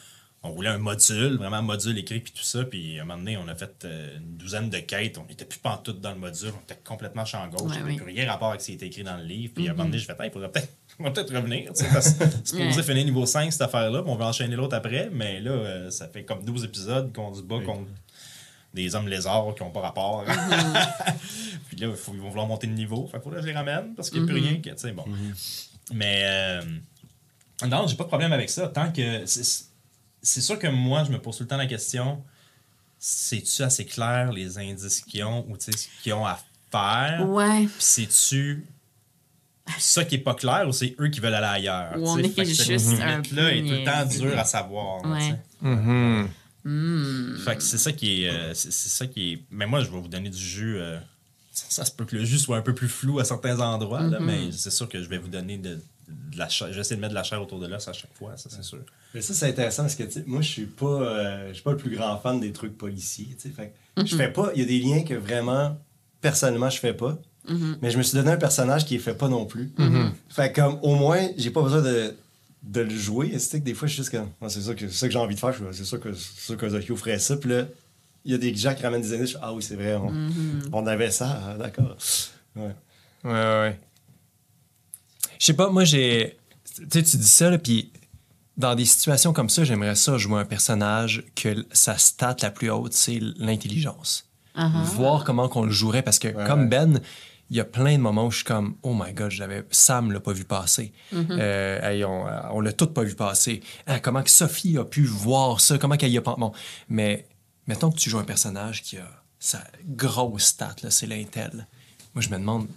[0.44, 2.64] on roulait un module, vraiment un module écrit, puis tout ça.
[2.64, 5.16] Puis à un moment donné, on a fait euh, une douzaine de quêtes.
[5.18, 6.50] On n'était plus pantoute dans le module.
[6.56, 7.60] On était complètement champ gauche.
[7.62, 7.94] Ouais, Il n'y avait oui.
[7.94, 8.02] Mm-hmm.
[8.02, 9.52] plus rien rapport avec ce qui était écrit dans le livre.
[9.54, 11.70] Puis à un moment donné, je fais, il faudrait peut-être on va peut-être revenir.
[11.74, 11.86] C'est
[12.44, 12.82] supposé Ouais.
[12.82, 14.02] finir niveau 5, cette affaire-là.
[14.04, 15.08] on va enchaîner l'autre après.
[15.12, 17.86] Mais là, euh, ça fait comme 12 épisodes qu'on se bat contre
[18.74, 20.24] des hommes lézards qui n'ont pas rapport.
[21.68, 23.06] puis là, faut- ils vont vouloir monter de niveau.
[23.06, 24.56] Fait qu'il faudrait que je les ramène parce qu'il n'y a plus rien.
[24.60, 25.04] Que, tu sais, bon.
[25.92, 26.62] Mais euh,
[27.68, 28.68] non, j'ai pas de problème avec ça.
[28.68, 29.24] Tant que.
[30.22, 32.22] C'est sûr que moi, je me pose tout le temps la question
[33.04, 36.38] c'est-tu assez clair les indices qu'ils ont ou tu sais, ce qu'ils ont à
[36.70, 37.28] faire?
[37.28, 37.62] Ouais.
[37.66, 38.64] Puis c'est-tu
[39.78, 42.28] ça qui est pas clair ou c'est eux qui veulent aller ailleurs Ou on est
[42.28, 45.02] Fait que cette juste un limite-là peu est tout le temps dur à savoir.
[45.04, 45.18] là, Ouais.
[45.20, 45.38] tu sais?
[45.62, 46.28] Mhm.
[46.64, 47.36] Hmm.
[47.44, 48.30] Fait que c'est ça qui est.
[48.30, 49.42] euh, c'est c'est ça qui est.
[49.50, 50.78] Mais moi, je vais vous donner du jus.
[50.78, 50.96] euh,
[51.52, 54.02] ça, ça se peut que le jus soit un peu plus flou à certains endroits,
[54.02, 54.26] là, Mhm.
[54.26, 55.80] mais c'est sûr que je vais vous donner de,
[56.32, 56.68] de la chair.
[56.68, 58.48] Je vais essayer de mettre de la chair autour de l'os à chaque fois, ça
[58.50, 58.78] c'est sûr.
[59.14, 61.76] Mais ça, c'est intéressant parce que moi, je suis pas, euh, je suis pas le
[61.76, 63.36] plus grand fan des trucs policiers.
[63.38, 63.54] tu sais.
[63.54, 64.50] Fait que Je fais pas.
[64.54, 65.78] Il y a des liens que vraiment,
[66.20, 67.18] personnellement, je fais pas.
[67.82, 69.72] Mais je me suis donné un personnage qui ne fait pas non plus.
[70.28, 72.14] Fait que, comme au moins, j'ai pas besoin de,
[72.62, 73.38] de le jouer.
[73.38, 74.28] C'est que des fois, je suis juste comme.
[74.40, 75.52] Ah, c'est ça que, c'est ça que j'ai envie de faire.
[75.54, 77.36] Suis, C'est sûr que, c'est sûr que Zokyo ferait ça.
[77.36, 77.64] Puis là,
[78.24, 79.30] il y a des gens qui ramènent des indices.
[79.30, 79.94] je fais, ah oui, c'est vrai.
[79.96, 80.12] On,
[80.72, 81.40] on avait ça.
[81.44, 81.96] Ah, d'accord.
[82.56, 82.62] Ouais.
[83.24, 83.80] Ouais, ouais, ouais.
[85.42, 86.38] Je sais pas, moi, j'ai.
[86.76, 87.90] Tu sais, tu dis ça, là, puis
[88.56, 92.70] dans des situations comme ça, j'aimerais ça jouer un personnage que sa stat la plus
[92.70, 94.30] haute, c'est l'intelligence.
[94.56, 94.84] Uh-huh.
[94.84, 96.68] Voir comment qu'on le jouerait, parce que Ouais, comme ouais.
[96.68, 97.00] Ben,
[97.50, 100.12] il y a plein de moments où je suis comme, oh my god, j'avais Sam
[100.12, 100.92] l'a pas vu passer.
[101.12, 103.64] Euh, hey, on, on l'a tout pas vu passer.
[103.88, 105.76] Ah, comment que Sophie a pu voir ça?
[105.76, 106.36] Comment qu'elle y a pas.
[106.38, 106.52] Bon,
[106.88, 107.26] mais
[107.66, 111.66] mettons que tu joues un personnage qui a sa grosse stat, là, c'est l'intel.
[112.14, 112.68] Moi, je me demande,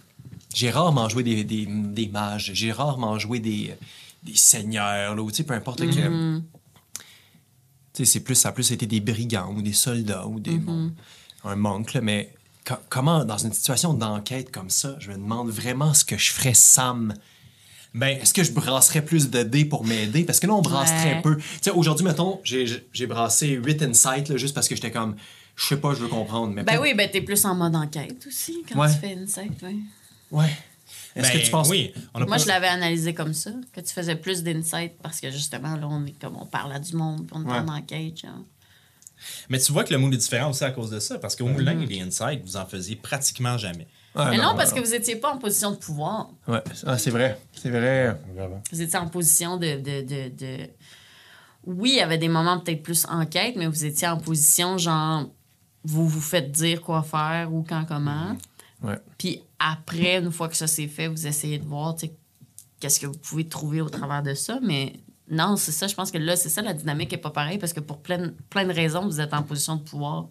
[0.56, 3.74] j'ai rarement joué des, des, des mages, j'ai rarement joué des,
[4.22, 5.80] des seigneurs, là, ou peu importe
[7.92, 10.92] sais, c'est plus, ça a plus été des brigands ou des soldats ou des, bon,
[11.44, 12.32] un monk, là, mais
[12.66, 16.32] co- comment, dans une situation d'enquête comme ça, je me demande vraiment ce que je
[16.32, 17.12] ferais Sam?
[17.94, 20.24] Ben, Est-ce que je brasserais plus de dés pour m'aider?
[20.24, 20.96] Parce que là, on brasse Ouais.
[21.12, 21.36] très peu.
[21.36, 25.16] Tu sais, aujourd'hui, mettons, j'ai brassé 8 insights là, juste parce que j'étais comme,
[25.54, 26.52] je sais pas, je veux comprendre.
[26.52, 28.92] Mais Ben oui, ben t'es plus en mode enquête aussi quand Ouais.
[28.92, 29.76] tu fais Insight, ouais.
[30.30, 30.50] Ouais.
[31.14, 31.68] Est-ce ben, que tu penses.
[31.70, 34.92] Oui, on a Moi, pas- je l'avais analysé comme ça, que tu faisais plus d'insight
[35.02, 37.50] parce que justement, là, on est comme on parle à du monde, puis on est
[37.50, 37.58] Ouais.
[37.58, 38.44] en enquête, genre.
[39.48, 41.46] Mais tu vois que le moule est différent aussi à cause de ça, parce qu'au
[41.46, 43.86] moulin, les insights, vous en faisiez pratiquement jamais.
[44.14, 46.28] Ah, Mais non, parce que vous étiez pas en position de pouvoir.
[46.46, 47.38] Ouais, Ah, c'est vrai.
[47.54, 48.14] C'est vrai.
[48.34, 48.62] Vraiment.
[48.70, 50.70] Vous étiez en position de, de, de, de-
[51.64, 55.26] Oui, il y avait des moments peut-être plus enquête, mais vous étiez en position, genre,
[55.84, 58.36] vous vous faites dire quoi faire ou quand, comment.
[58.86, 58.98] Ouais.
[59.18, 62.14] Puis après, une fois que ça c'est fait, vous essayez de voir, tu sais,
[62.80, 64.58] qu'est-ce que vous pouvez trouver au travers de ça.
[64.62, 64.94] Mais
[65.28, 67.72] non, c'est ça, je pense que là, c'est ça, la dynamique est pas pareille parce
[67.72, 70.28] que pour plein, plein de raisons, vous êtes en position de pouvoir.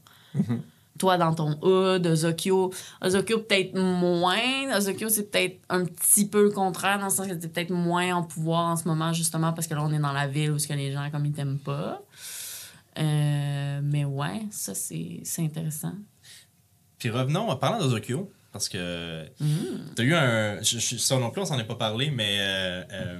[0.97, 2.71] Toi, dans ton hood, Ozokyo.
[3.01, 4.77] Ozokyo, peut-être moins.
[4.77, 8.15] Ozokyo, c'est peut-être un petit peu le contraire, dans le sens que t'es peut-être moins
[8.15, 10.59] en pouvoir en ce moment, justement, parce que là, on est dans la ville où
[10.59, 12.01] ce que les gens, comme, ils t'aiment pas.
[12.97, 15.95] Euh, mais ouais, ça, c'est c'est intéressant.
[16.97, 19.25] Puis revenons en parlant d'Ozokyo, parce que
[19.97, 20.61] t'as eu un.
[20.63, 22.37] Je, je, ça non plus, on s'en est pas parlé, mais.
[22.39, 23.19] Euh, euh,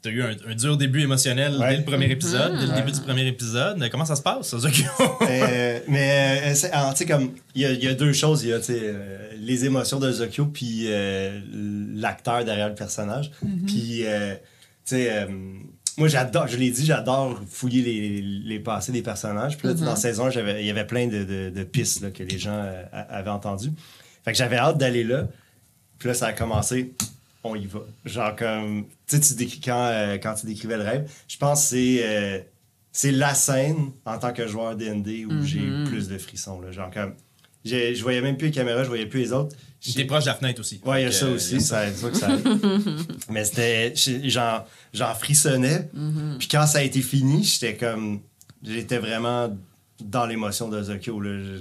[0.00, 1.70] T'as eu un, un dur début émotionnel Ouais.
[1.70, 3.84] dès le premier épisode, dès le début du premier épisode.
[3.90, 4.54] Comment ça se passe?
[4.54, 8.12] Euh, mais euh, c'est- alors, tu sais comme il y a, il y a deux
[8.12, 11.40] choses il y a tu euh, les émotions de Zokyo puis euh,
[11.96, 13.32] l'acteur derrière le personnage
[13.66, 14.40] puis euh, tu
[14.84, 15.26] sais euh,
[15.98, 19.58] moi j'adore je l'ai dit j'adore fouiller les, les passés des personnages.
[19.58, 22.02] Puis là sais, dans saison 1, j'avais il y avait plein de, de, de pistes
[22.02, 23.72] là, que les gens euh, avaient entendues.
[24.24, 25.28] Fait que j'avais hâte d'aller là.
[25.98, 26.94] Puis là ça a commencé.
[27.44, 27.80] On y va.
[28.04, 31.10] Genre comme tu sais tu décris quand euh, quand tu décrivais le rêve.
[31.28, 32.38] Je pense que c'est euh,
[32.92, 36.60] c'est la scène en tant que joueur D&D où j'ai eu plus de frissons.
[36.60, 36.72] Là.
[36.72, 37.14] Genre comme,
[37.64, 39.54] je voyais même plus les caméras, je voyais plus les autres.
[39.94, 40.80] T'es proche de la fenêtre aussi.
[40.84, 42.28] Ouais, il y a ça aussi, ça, c'est sûr que ça.
[43.30, 43.94] Mais c'était,
[44.28, 45.88] j'en, j'en frissonnais.
[46.38, 48.20] Puis quand ça a été fini, j'étais comme,
[48.64, 49.56] j'étais vraiment
[50.00, 51.20] dans l'émotion de Zokyo.
[51.20, 51.30] Là.
[51.38, 51.60] Je-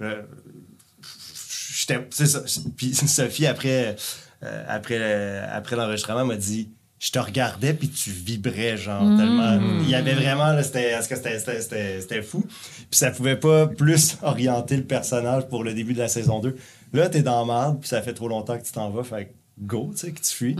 [0.00, 2.42] je- j'étais, c'est ça.
[2.76, 3.96] Puis Sophie, après,
[4.42, 9.58] euh, après, le- après l'enregistrement, m'a dit, je te regardais puis tu vibrais genre tellement.
[9.82, 12.42] Il y avait vraiment là, c'était que c'était c'était- c'était c'était fou.
[12.46, 16.56] Puis ça pouvait pas plus orienter le personnage pour le début de la saison 2
[16.92, 19.26] là t'es dans la merde puis ça fait trop longtemps que tu t'en vas fait
[19.26, 19.30] que
[19.66, 20.56] go tu sais que tu fuis.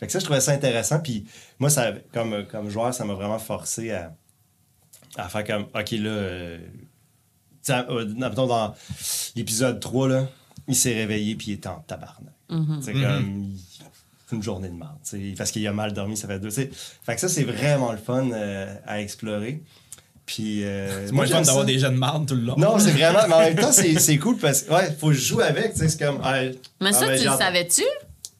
[0.00, 1.26] Fait que ça je trouvais ça intéressant puis
[1.58, 4.14] moi ça comme comme joueur ça m'a vraiment forcé à
[5.16, 6.58] à faire comme ok là euh,
[7.62, 8.74] tu sais, euh, dans
[9.36, 10.28] l'épisode 3 là
[10.66, 12.32] il s'est réveillé puis il était en tabarnak.
[12.80, 13.60] C'est comme il-
[14.34, 14.98] une journée de merde,
[15.36, 16.50] parce qu'il a mal dormi, ça fait deux.
[16.50, 16.68] Fait
[17.14, 19.62] que ça, c'est vraiment le fun euh, à explorer.
[20.26, 22.56] Puis, euh, C'est moins j'aime fun d'avoir des jeunes mardes tout le long.
[22.56, 23.20] Non, c'est vraiment.
[23.28, 26.04] Mais en même temps, c'est cool parce que, ouais, faut jouer avec, tu sais, c'est
[26.04, 26.18] comme.
[26.20, 27.82] Mais ah, ça, ben, tu le savais-tu?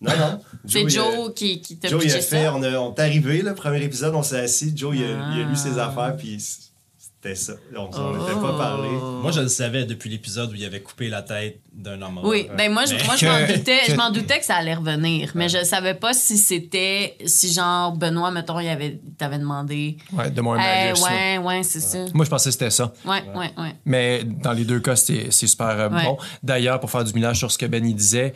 [0.00, 0.40] Non, non.
[0.66, 2.54] C'est il Joe qui, qui t'a Joe, il a fait, ça?
[2.54, 5.42] on, a- on est arrivé, le premier épisode, on s'est assis, Joe, il, a, il
[5.42, 5.88] a lu ses Ah.
[5.88, 7.54] affaires, puis C'était ça.
[7.76, 8.88] On on n'était pas parlé.
[8.88, 12.20] Moi, je le savais depuis l'épisode où il avait coupé la tête d'un homme.
[12.22, 14.74] Oui, ben moi, je, moi, je m'en doutais, je que- m'en doutais que ça allait
[14.74, 19.96] revenir, mais je savais pas si c'était, si genre Benoît, mettons, il avait, t'avait demandé.
[20.12, 21.98] Ouais, de moi un Eh, ouais, ouais, c'est ça.
[22.14, 22.92] Moi, je pensais que c'était ça.
[23.04, 23.74] Ouais, ouais, ouais.
[23.84, 26.04] Mais dans les deux cas, c'est c'est super euh, Ouais.
[26.04, 26.16] bon.
[26.42, 28.34] D'ailleurs, pour faire du millage sur ce que Benny disait,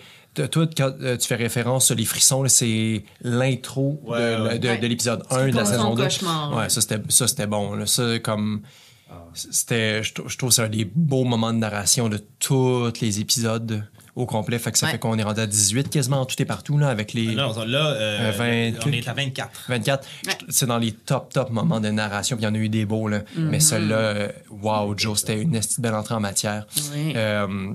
[0.50, 4.58] toi, quand euh, tu fais référence sur les frissons, c'est l'intro Ouais, de, ouais.
[4.58, 4.78] de- Ouais.
[4.78, 6.02] de l'épisode 1 de la saison 2.
[6.04, 7.74] cauchemar, Ouais, ça, c'était ça, c'était bon.
[7.74, 7.86] Là.
[7.86, 8.62] Ça, comme...
[9.34, 13.20] C'était, je, je trouve que c'est un des beaux moments de narration de tous les
[13.20, 13.84] épisodes
[14.16, 14.58] au complet.
[14.58, 14.92] Fait que ça Ouais.
[14.92, 17.64] fait qu'on est rendu à 18 quasiment tout et partout là, avec les Là, on,
[17.64, 19.64] là euh, Euh, 20 on est à 24.
[19.68, 20.08] 24.
[20.26, 20.32] Ouais.
[20.40, 22.36] Je- C'est dans les top, top moments de narration.
[22.36, 23.06] Puis il y en a eu des beaux.
[23.08, 23.22] Là.
[23.36, 23.48] Mhm.
[23.48, 26.66] Mais celui-là, euh, wow, Joe, c'était une belle entrée en matière.
[26.94, 27.12] Oui.
[27.14, 27.72] Euh,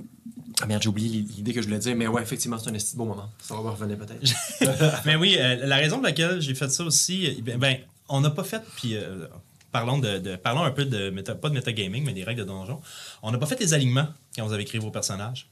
[0.62, 2.94] ah merde, j'ai oublié l'idée que je voulais dire, mais ouais, effectivement, c'est un esti
[2.94, 3.30] de beau moment.
[3.40, 5.02] Ça va revenir peut-être.
[5.06, 7.78] Mais oui, euh, la raison pour laquelle j'ai fait ça aussi, euh, ben, ben,
[8.10, 9.26] on n'a pas fait, puis euh,
[9.74, 12.46] parlons, de, de- parlons un peu de, méta- pas de metagaming, mais des règles de
[12.46, 12.80] donjon.
[13.24, 14.08] On n'a pas fait les alignements
[14.38, 15.50] quand vous avez créé vos personnages.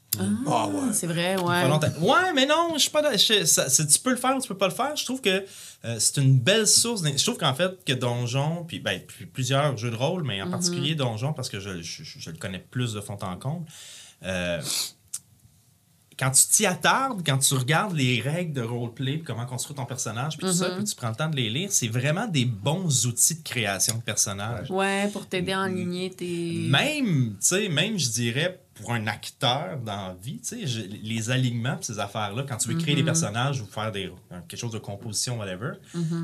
[0.48, 1.68] Ah, c'est vrai, ouais.
[1.68, 1.88] longtemps.
[2.00, 3.18] Ouais, mais non, je suis pas.
[3.18, 4.96] je- ça- c'est- tu peux le faire ou tu peux pas le faire.
[4.96, 5.44] Je trouve que
[5.84, 7.04] euh, c'est une belle source.
[7.04, 10.46] Je trouve qu'en fait, que Donjon, puis ben, puis plusieurs jeux de rôle, mais en
[10.48, 10.52] Mm-hmm.
[10.52, 13.66] particulier Donjon, parce que je, je- je le connais plus de fond en comble.
[14.24, 14.62] euh,
[16.22, 19.86] quand tu t'y attardes, quand tu regardes les règles de roleplay, puis comment construire ton
[19.86, 20.76] personnage, puis tout ça, Mm-hmm.
[20.76, 23.96] puis tu prends le temps de les lire, c'est vraiment des bons outils de création
[23.98, 24.70] de personnage.
[24.70, 26.68] Ouais, pour t'aider à aligner tes.
[26.70, 31.32] Même, tu sais, même, je dirais, pour un acteur dans la vie, tu sais, les
[31.32, 34.12] alignements ces affaires-là, quand tu veux créer des personnages ou faire des,
[34.48, 35.72] quelque chose de composition, whatever,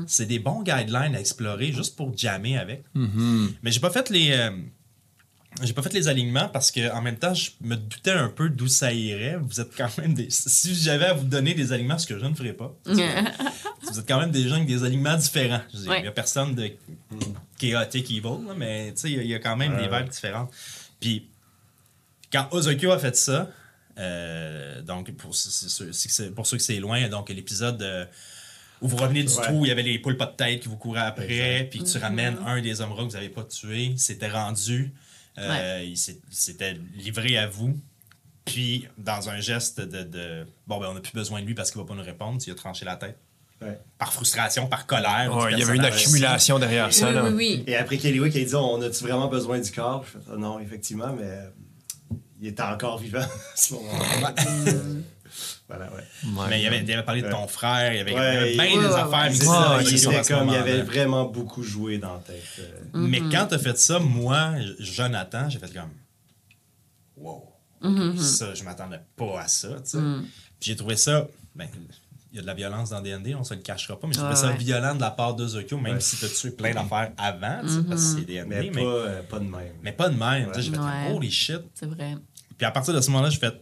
[0.06, 2.84] c'est des bons guidelines à explorer juste pour jammer avec.
[2.94, 4.30] Mais j'ai pas fait les...
[4.30, 4.50] euh,
[5.62, 8.48] j'ai pas fait les alignements parce que en même temps, je me doutais un peu
[8.48, 9.36] d'où ça irait.
[9.40, 10.28] Vous êtes quand même des.
[10.30, 14.06] Si j'avais à vous donner des alignements, ce que je ne ferais pas, vous êtes
[14.06, 15.62] quand même des gens avec des alignements différents.
[15.72, 16.02] Je Il Ouais.
[16.02, 16.70] n'y a personne de
[17.58, 19.88] chaotic evil, là, mais tu sais, il y a- il y, a quand même Ouais,
[19.88, 20.50] des vibes différentes.
[21.00, 21.26] Puis,
[22.32, 23.50] quand Ozokyo a fait ça,
[23.98, 28.04] euh, donc pour, ceux que c'est loin, donc l'épisode euh,
[28.80, 29.42] où vous revenez du Ouais.
[29.42, 31.82] trou, où il y avait les poules pas de tête qui vous couraient après, puis
[31.82, 34.92] tu ramènes un des hommes que vous n'avez pas tué, c'était rendu,
[35.38, 37.78] euh, il s'était livré à vous.
[38.44, 41.70] Puis, dans un geste de, de- bon, ben, on n'a plus besoin de lui parce
[41.70, 43.18] qu'il va pas nous répondre, il a tranché la tête.
[43.60, 43.78] Ouais.
[43.98, 45.36] Par frustration, par colère.
[45.36, 47.08] Ouais, il y avait une accumulation derrière ça.
[47.08, 47.24] Oui, là.
[47.24, 47.64] oui, oui.
[47.66, 50.04] Et après Kellywick, il a dit On a-tu vraiment besoin du corps?
[50.06, 51.28] Je fais Non, effectivement, mais
[52.40, 53.18] il était encore vivant
[53.54, 54.34] à ce moment-là.
[55.68, 55.98] Voilà, ouais.
[56.24, 56.46] Ouais.
[56.50, 57.32] Mais il avait, il avait parlé de Ouais.
[57.32, 59.30] ton frère, il y avait, Ouais, il y avait bien ouais, des ouais, affaires.
[59.78, 59.84] ouais.
[59.84, 62.42] il comme, il avait vraiment beaucoup joué dans la tête.
[62.60, 62.80] euh.
[62.94, 65.90] Mais quand t'as fait ça, moi, Jonathan, j'ai fait comme.
[67.16, 67.44] Wow.
[68.18, 69.98] Ça, je m'attendais pas à ça, tu sais.
[69.98, 71.26] Puis j'ai trouvé ça.
[71.54, 71.68] Ben,
[72.30, 74.18] il y a de la violence dans DND, on se le cachera pas, mais j'ai
[74.18, 74.56] trouvé Ouais, ça ouais.
[74.58, 76.00] violent de la part de Zokyo, même Ouais.
[76.00, 78.80] si t'as tué plein d'affaires avant, tu sais, parce que c'est DND, Mais, mais, pas,
[78.88, 79.72] euh, pas de même.
[79.82, 80.48] mais pas de même.
[80.48, 81.12] tu sais, J'ai fait Ouais.
[81.14, 81.60] holy shit.
[81.74, 82.16] C'est vrai.
[82.56, 83.54] Puis à partir de ce moment-là, j'ai fait.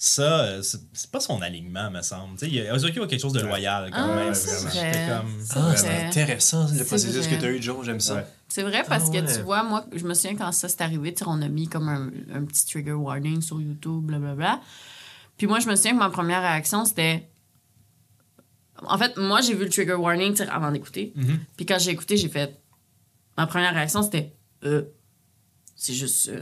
[0.00, 2.34] Ça, euh, c'est pas son alignement, me semble.
[2.34, 4.32] Tu sais, il y a- Ozokyo a quelque chose de loyal quand Ah, même.
[4.34, 5.32] J'étais comme.
[5.44, 7.34] C'est Ah, c'est intéressant le C'est processus vrai.
[7.36, 7.84] que tu as eu, Joe.
[7.84, 8.14] J'aime ça.
[8.14, 8.26] Ouais.
[8.46, 11.12] C'est vrai parce Ah que tu vois, moi, je me souviens quand ça s'est arrivé,
[11.26, 14.60] on a mis comme un, un petit trigger warning sur YouTube, blablabla.
[15.36, 17.28] Puis moi, je me souviens que ma première réaction, c'était.
[18.84, 21.12] En fait, moi, j'ai vu le trigger warning avant d'écouter.
[21.16, 21.40] Mhm.
[21.56, 22.56] Puis quand j'ai écouté, j'ai fait.
[23.36, 24.32] Ma première réaction, c'était.
[24.64, 24.82] Euh,
[25.74, 26.32] c'est juste ça.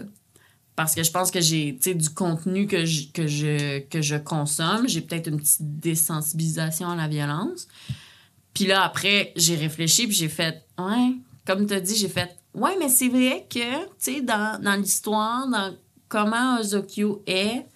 [0.77, 4.03] Parce que je pense que j'ai tu sais, du contenu que je, que je, que
[4.03, 4.87] je consomme.
[4.87, 7.67] J'ai peut-être une petite désensibilisation à la violence.
[8.53, 11.15] Puis là, après, j'ai réfléchi, puis j'ai fait, ouais,
[11.47, 14.75] comme tu as dit, j'ai fait, ouais, mais c'est vrai que, tu sais, dans, dans
[14.75, 15.75] l'histoire, dans
[16.09, 17.67] comment Ozokyo est,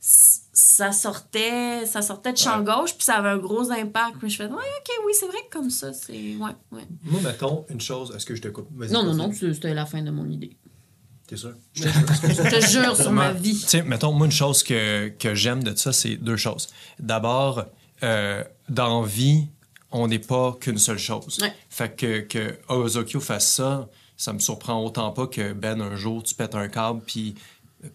[0.00, 2.64] ça sortait, ça sortait de champ Ouais.
[2.64, 4.16] gauche, puis ça avait un gros impact.
[4.18, 6.12] Puis je fais, ouais, ok, oui, c'est vrai que comme ça, c'est.
[6.36, 6.82] Ouais, ouais.
[7.04, 8.12] Moi, mettons une chose.
[8.16, 8.68] Est-ce que je te coupe?
[8.90, 10.56] Non, non, non, c'était la fin de mon idée.
[11.26, 11.54] T'es sûr?
[11.74, 13.58] Je te jure sur ma vie.
[13.60, 16.68] Tu sais, mettons, moi, une chose que, que j'aime de ça, c'est deux choses.
[17.00, 17.64] D'abord,
[18.02, 19.48] euh, dans vie,
[19.90, 21.38] on n'est pas qu'une seule chose.
[21.40, 21.52] Ouais.
[21.68, 26.22] Fait que, que Ozokyo fasse ça, ça me surprend autant pas que Ben, un jour,
[26.22, 27.34] tu pètes un câble, puis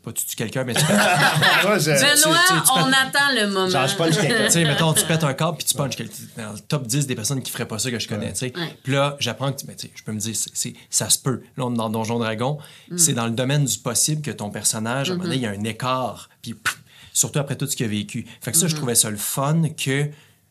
[0.03, 0.95] pas tu tues quelqu'un, mais tu pètes.
[1.63, 3.67] Moi, je- Benoît, tu- tu- tu on attend le moment.
[3.69, 4.45] Genre, je punch quelqu'un.
[4.45, 6.13] tu sais, mettons, tu pètes un câble puis tu punches quelqu'un.
[6.37, 8.53] Dans le top 10 des personnes qui feraient pas ça que je connais, tu sais.
[8.57, 8.77] Ouais.
[8.83, 11.17] Puis là, j'apprends que, ben, tu sais, je peux me dire, c'est, c'est- ça se
[11.19, 11.41] peut.
[11.57, 12.57] Là, on est dans Donjon Dragon.
[12.89, 12.97] Mm.
[12.97, 15.45] C'est dans le domaine du possible que ton personnage, à un moment donné, il y
[15.47, 16.29] a un écart.
[16.41, 16.79] Puis, pff,
[17.13, 18.25] surtout après tout ce qu'il a vécu.
[18.41, 20.09] Fait que ça, je trouvais ça le fun que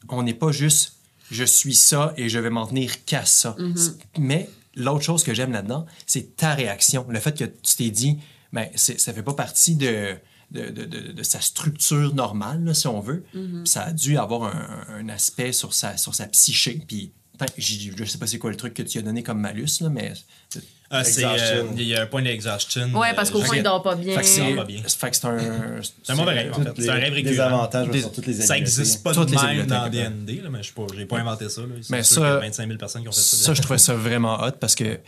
[0.09, 0.97] on n'est pas juste,
[1.31, 3.57] je suis ça et je vais m'en tenir qu'à ça.
[3.77, 7.07] C'est- Mais l'autre chose que j'aime là-dedans, c'est ta réaction.
[7.09, 8.19] Le fait que tu t'es dit,
[8.53, 10.15] ben, c'est, ça fait pas partie de,
[10.51, 13.25] de, de- de- de sa structure normale, là, si on veut.
[13.33, 16.83] Puis ça a dû avoir un, un aspect sur sa, sur sa psyché.
[16.87, 17.13] Puis
[17.57, 20.13] je sais pas c'est quoi le truc que tu as donné comme malus, là, mais.
[20.93, 22.93] Ah, c'est, euh, il y a un point d'exhaustion.
[22.99, 24.17] Ouais, parce qu'au euh, fond, il dort pas bien.
[24.17, 24.83] Fait que c'est bien.
[25.25, 25.81] un.
[26.03, 26.73] C'est un mauvais rêve, en fait.
[26.83, 27.31] C'est un rêve récurrent.
[27.31, 30.51] désavantages Des- sur toutes les Ça n'existe pas Toutes de les même dans D&D, là,
[30.51, 31.61] mais je sais pas, j'ai pas inventé ça.
[31.61, 31.69] Là.
[31.81, 33.37] C'est Mais sûr ça- qu'il y a 25 000 personnes qui ont fait ça.
[33.37, 34.99] Ça, je trouvais ça vraiment hot parce que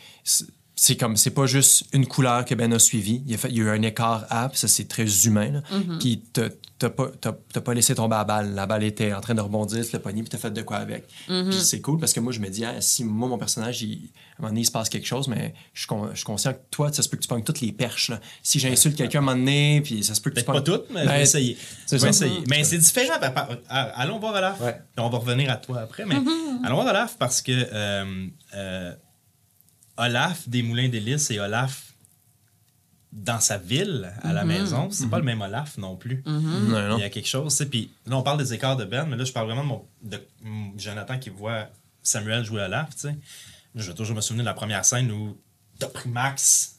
[0.75, 3.23] c'est- comme, c'est pas juste une couleur que Ben a suivi.
[3.27, 5.51] Il, a fait, il y a eu un écart à, puis ça, c'est très humain.
[5.53, 5.63] là.
[6.01, 8.55] Puis t'as- t'as pas, t'as- t'as pas laissé tomber la balle.
[8.55, 11.07] La balle était en train de rebondir, l'as pogné, puis t'as fait de quoi avec.
[11.29, 13.93] Puis c'est cool parce que moi, je me dis, ah, si moi, mon personnage, il,
[13.93, 16.25] à un moment donné, il se passe quelque chose, mais je suis, con- je suis
[16.25, 18.09] conscient que toi, ça se peut que tu pognes toutes les perches.
[18.11, 18.21] là.
[18.43, 20.73] Si j'insulte quelqu'un à un moment donné, puis ça se peut que tu Peut-être pas
[20.73, 21.57] pognes- toutes, mais je Ben, vais essayer.
[21.91, 22.41] Je vais essayer.
[22.49, 23.21] Mais c'est différent.
[23.21, 24.61] par- par- ah, Allons voir Olaf.
[24.61, 24.73] Ouais.
[24.97, 26.05] Puis On va revenir à toi après.
[26.05, 26.17] Mais
[26.65, 28.93] allons voir Olaf parce que euh, euh,
[29.97, 31.89] Olaf des Moulins d'Hélice et Olaf
[33.13, 36.23] dans sa ville, à la maison, c'est pas le même Olaf non plus.
[36.25, 36.41] Non,
[36.89, 36.97] non.
[36.97, 37.53] Il y a quelque chose.
[37.53, 39.63] tu sais, Puis là, on parle des écarts de Ben, mais là, je parle vraiment
[39.63, 41.69] de, mon, de mm, Jonathan qui voit
[42.03, 42.91] Samuel jouer Olaf.
[42.95, 43.17] tu sais.
[43.75, 45.37] Je vais toujours me souvenir de la première scène où
[45.79, 46.77] t'as pris Max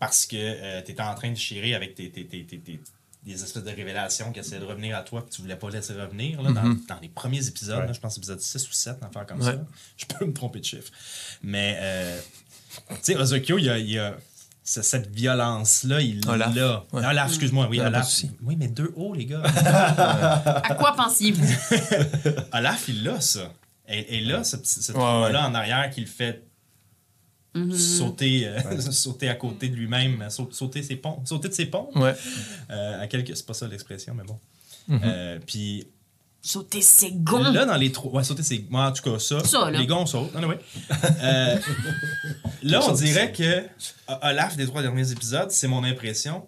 [0.00, 2.80] parce que tu étais en train de chirer avec tes, tes- tes- tes- tes-
[3.24, 5.92] des espèces de révélations qui essayaient de revenir à toi que tu voulais pas laisser
[5.92, 7.78] revenir là, dans, dans les premiers épisodes.
[7.80, 7.86] Ouais.
[7.86, 9.52] là, je pense épisode 6 ou 7, affaire comme Ouais.
[9.52, 9.58] ça.
[9.96, 10.90] Je peux me tromper de chiffre.
[11.42, 12.18] Mais, euh,
[12.88, 14.16] tu sais, Ozokyo, il y a, il y a
[14.64, 16.54] ce- cette violence-là, il Olaf.
[16.54, 16.84] l'a.
[16.92, 17.04] Ouais.
[17.04, 18.10] Olaf, excuse-moi, oui, de Olaf.
[18.42, 19.42] Oui, mais deux hauts, les gars.
[19.44, 21.44] À quoi pensiez-vous?
[22.52, 23.52] Olaf, il l'a, ça.
[23.88, 26.44] Et, et là, ce petit- cette Ouais, là en arrière qui le fait
[27.76, 31.88] sauter, euh, sauter à côté de lui-même, sau- sauter ses ponts, sauter de ses ponts.
[31.96, 32.14] Ouais.
[32.70, 34.38] Euh, à quelques, c'est pas ça l'expression, mais bon.
[34.88, 35.00] Mm-hmm.
[35.04, 35.86] Euh, puis
[36.42, 37.52] Sauter ses gonds.
[37.52, 40.06] là, dans les trois, ouais, sauter ses, moi, en tout cas ça, les gars on
[40.06, 40.34] saute.
[40.34, 40.58] Anyway.
[41.22, 41.58] Euh,
[42.62, 43.64] là, on dirait que
[44.22, 46.46] Olaf des trois derniers épisodes, c'est mon impression,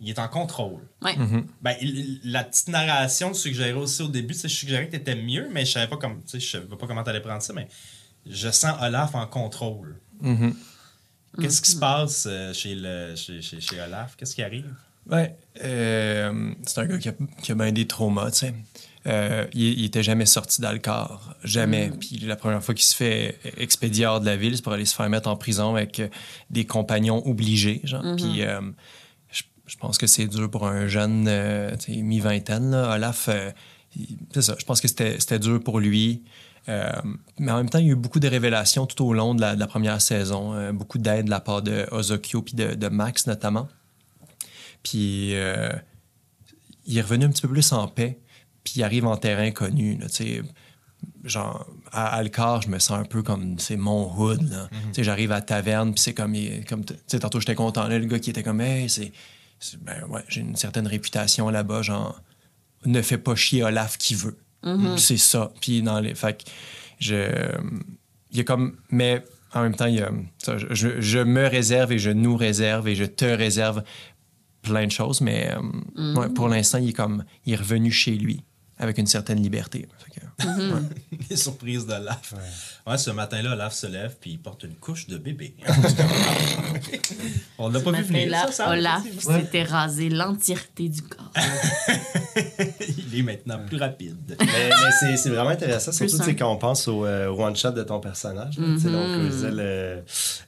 [0.00, 0.80] il est en contrôle.
[1.02, 1.14] Ouais.
[1.60, 5.48] Ben, il- la petite narration suggérait aussi au début, tu je suggérais que t'étais mieux,
[5.52, 7.68] mais je savais pas comme, tu sais, je savais pas comment t'allais prendre ça, mais
[8.26, 9.98] je sens Olaf en contrôle.
[10.20, 10.54] Mhm.
[11.40, 14.16] Qu'est-ce qui se passe euh, chez, le, chez, chez, chez Olaf?
[14.16, 14.72] Qu'est-ce qui arrive?
[15.08, 18.54] Ouais, euh, c'est un gars qui a, qui a bien des traumas, tu sais.
[19.06, 21.90] Euh, il, il était jamais sorti dans le corps, jamais.
[21.98, 24.84] Puis la première fois qu'il se fait expédier hors de la ville, c'est pour aller
[24.84, 26.02] se faire mettre en prison avec
[26.50, 28.04] des compagnons obligés, genre.
[28.16, 28.60] Puis euh,
[29.30, 32.96] je, je pense que c'est dur pour un jeune, euh, tu sais, mi-vingtaine, là.
[32.96, 33.50] Olaf, euh,
[34.34, 36.24] c'est ça, je pense que c'était c'était dur pour lui.
[36.68, 36.92] Euh,
[37.38, 39.40] mais en même temps, il y a eu beaucoup de révélations tout au long de
[39.40, 42.74] la, de la première saison, euh, beaucoup d'aide de la part de Ozokyo puis de,
[42.74, 43.68] de Max notamment.
[44.82, 45.70] Puis euh,
[46.86, 48.18] il est revenu un petit peu plus en paix,
[48.64, 49.96] puis il arrive en terrain connu.
[49.98, 50.42] Là, tu sais.
[51.24, 54.68] genre, à Alcar, je me sens un peu comme, c'est mon hood.
[54.92, 56.34] sais, J'arrive à la taverne, puis c'est comme,
[56.68, 59.12] comme tantôt j'étais content, là, le gars qui était comme, hey, c'est,
[59.58, 62.20] c'est- ben ouais, j'ai une certaine réputation là-bas, genre,
[62.86, 64.36] ne fais pas chier Olaf qui veut.
[64.96, 65.52] C'est ça.
[65.60, 66.14] Puis dans les.
[66.14, 66.50] Fait que
[66.98, 67.30] je.
[68.30, 68.76] Il y a comme.
[68.90, 70.10] Mais en même temps, il y a.
[70.38, 73.82] ça, je, me réserve et je nous réserve et je te réserve
[74.62, 75.50] plein de choses, mais
[75.96, 77.24] euh, ouais, pour l'instant, il est comme.
[77.46, 78.42] Il est revenu chez lui
[78.78, 79.88] avec une certaine liberté.
[80.14, 80.18] Que-
[81.30, 82.34] Les surprises d'Olaf.
[82.86, 82.96] Ouais.
[82.98, 85.54] ce matin-là, Olaf se lève puis il porte une couche de bébé.
[87.58, 88.30] On l'a pas vu venir.
[88.30, 91.32] là, ça, ça, Olaf s'était rasé l'entièreté du corps.
[93.12, 94.16] Il est maintenant plus rapide.
[94.28, 98.00] Mais, mais c'est, c'est vraiment intéressant, surtout quand on pense au, euh, one-shot de ton
[98.00, 98.56] personnage.
[98.56, 99.22] Donc, Mm-hmm.
[99.24, 100.02] je disais, le,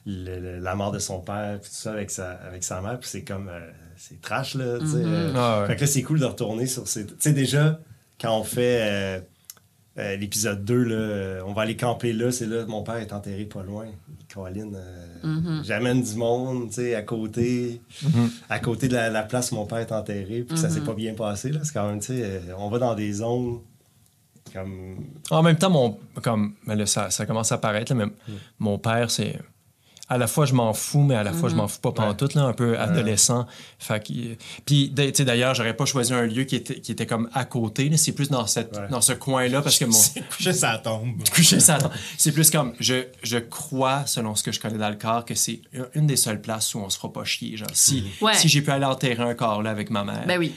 [0.05, 2.99] le- le- la mort de son père, puis tout ça avec sa, avec sa mère,
[2.99, 3.49] puis c'est comme.
[3.49, 3.59] euh,
[3.97, 4.77] c'est trash, là.
[4.79, 4.95] Mm-hmm.
[5.05, 5.67] euh, Ah ouais.
[5.67, 7.05] Fait que là, c'est cool de retourner sur ces.
[7.05, 7.79] Tu sais, déjà,
[8.19, 9.23] quand on fait.
[9.97, 13.11] Euh, l'épisode 2, là, euh, on va aller camper là, c'est là, mon père est
[13.13, 13.85] enterré pas loin.
[14.33, 15.63] Colin, euh, Mm-hmm.
[15.63, 17.79] j'amène du monde, tu sais, à côté,
[18.49, 20.95] à côté de la, la place où mon père est enterré, puis ça s'est pas
[20.95, 21.59] bien passé, là.
[21.63, 23.59] C'est quand même, tu sais, euh, on va dans des zones
[24.51, 24.95] comme...
[25.29, 28.11] En même temps, mon, comme, mais là, ça, ça commence à apparaître, là, mais
[28.57, 29.37] mon père, c'est.
[30.13, 32.33] À la fois, je m'en fous, mais à la fois, je m'en fous pas pantoute,
[32.35, 33.47] là, un peu adolescent.
[33.79, 34.11] Fait que,
[34.65, 37.45] puis, tu sais, d'ailleurs, j'aurais pas choisi un lieu qui était, qui était comme à
[37.45, 37.87] côté.
[37.87, 37.95] là.
[37.95, 38.89] C'est plus dans, cette, Ouais.
[38.89, 39.91] dans ce coin-là, parce que mon.
[39.93, 41.13] C'est couché, ça tombe.
[41.33, 41.75] coucher ça.
[41.75, 41.91] attends.
[42.17, 45.33] C'est plus comme je, je crois, selon ce que je connais dans le corps, que
[45.33, 45.61] c'est
[45.95, 47.55] une des seules places où on se fera pas chier.
[47.55, 48.33] Genre, si, Ouais.
[48.33, 50.53] si j'ai pu aller enterrer un corps là avec ma mère, Ben oui.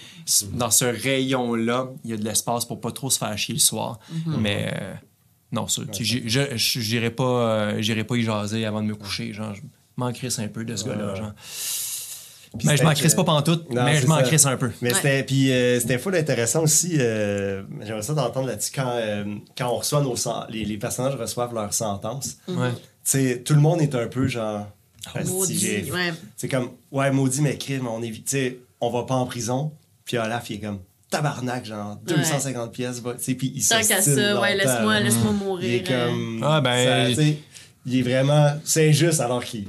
[0.53, 3.61] dans ce rayon-là, il y a de l'espace pour pas trop se faire chier le
[3.61, 4.01] soir.
[4.27, 4.95] Mais euh,
[5.55, 7.25] non, ça, tu sais, j'ai- je j'irai pas,
[7.75, 9.33] euh, pas y jaser avant de me coucher.
[9.33, 9.61] Genre, je
[9.97, 11.15] m'en crisse un peu de ce gars-là.
[11.15, 11.33] genre.
[12.65, 14.71] Mais je m'en crisse pas pantoute, Non, mais je m'en crisse un peu.
[14.81, 14.95] Mais Ouais.
[14.95, 16.93] c'était, puis euh, c'était full intéressant aussi.
[17.01, 19.25] euh, J'aimerais ça d'entendre là-dessus quand, euh,
[19.59, 22.37] quand on reçoit nos sen- les, les personnages reçoivent leur sentence.
[23.03, 24.69] Sais, tout le monde est un peu genre.
[25.15, 26.13] Asti, Maudit, ouais.
[26.37, 28.09] C'est comme, ouais, maudit, mais crime, on est.
[28.11, 29.73] vi- Tu sais, on va pas en prison.
[30.07, 30.79] Puis Olaf, il est comme,
[31.17, 35.01] tabarnak, genre 250 pièces, va- tu sais, puis il Tant qu'à ça, ouais, laisse-moi là.
[35.01, 35.75] laisse-moi Il mourir.
[35.75, 36.41] est comme.
[36.43, 37.39] Ah, ben- ça, tu sais,
[37.87, 38.55] il est vraiment.
[38.65, 39.67] C'est injuste alors qu'il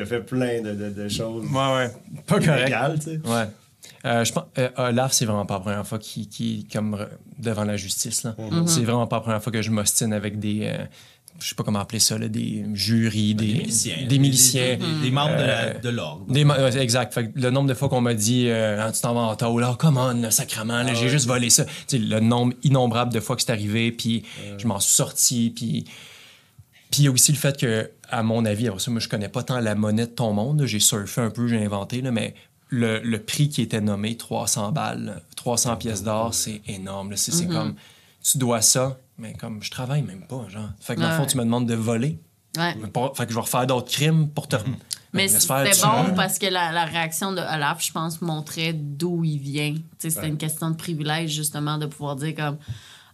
[0.00, 1.90] a fait plein de, de, de choses Ouais, ouais.
[2.26, 2.60] Pas correct.
[2.62, 3.20] illégales, tu sais.
[3.24, 3.44] Ouais.
[4.04, 7.06] Euh, je pense, euh, Olaf, c'est vraiment pas la première fois qu'il qu'il est comme
[7.38, 8.22] devant la justice.
[8.24, 8.34] Là.
[8.38, 8.66] Mhm.
[8.66, 10.60] C'est vraiment pas la première fois que je m'ostine avec des.
[10.64, 10.84] euh,
[11.42, 14.06] je sais pas comment appeler ça, là, des jurys, des, Des miliciens.
[14.06, 14.76] Des miliciens.
[14.76, 16.24] Des, des- des membres de Euh, de l'ordre.
[16.80, 17.12] Exact.
[17.14, 19.36] Fait que le nombre de fois qu'on m'a dit euh, Ah, tu t'en vas en
[19.36, 21.64] taux, là, come on, là, sacrement, là, j'ai juste volé ça.
[21.92, 24.22] Le nombre innombrable de fois que c'est arrivé, puis
[24.58, 25.84] je m'en suis sorti, puis.
[26.90, 29.08] Puis il y a aussi le fait que, à mon avis, après ça, moi, je
[29.08, 30.60] connais pas tant la monnaie de ton monde.
[30.60, 30.66] là.
[30.66, 32.34] J'ai surfé un peu, j'ai inventé, là, mais
[32.68, 37.10] le, le prix qui était nommé, 300 balles, 300 pièces d'or, c'est énorme.
[37.10, 37.16] là.
[37.16, 37.74] C'est c'est comme,
[38.28, 40.70] tu dois ça, mais comme, je travaille même pas, genre.
[40.80, 42.20] Fait que dans le fond, tu me demandes de voler.
[42.56, 42.74] Ouais.
[42.80, 44.56] Mais pas- Fait que je vais refaire d'autres crimes pour te...
[45.12, 49.24] Mais Laisse c'était bon parce que la, la réaction de Olaf, je pense, montrait d'où
[49.24, 49.74] il vient.
[49.74, 52.58] Tu sais, C'était une question de privilège, justement, de pouvoir dire comme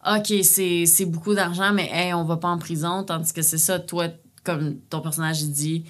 [0.07, 3.03] OK, c'est c'est beaucoup d'argent, mais hey, on va pas en prison.
[3.03, 4.09] Tandis que c'est ça, toi,
[4.45, 5.85] comme ton personnage, il dit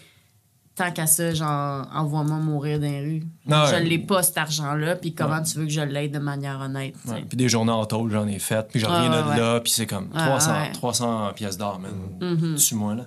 [0.77, 3.23] tant qu'à ça, genre, envoie-moi mourir dans les rues.
[3.51, 6.61] Ah je l'ai pas, cet argent-là, puis comment tu veux que je l'aide de manière
[6.61, 6.95] honnête?
[7.07, 8.69] Ouais, Puis des journées en tôle, j'en ai fait.
[8.69, 9.37] Puis je Ah, reviens de ouais.
[9.39, 10.73] là, puis c'est comme Ah, 300, ouais.
[10.73, 11.93] 300 pièces d'or, man.
[12.21, 12.69] Mm-hmm.
[12.69, 13.07] Tue-moi, là.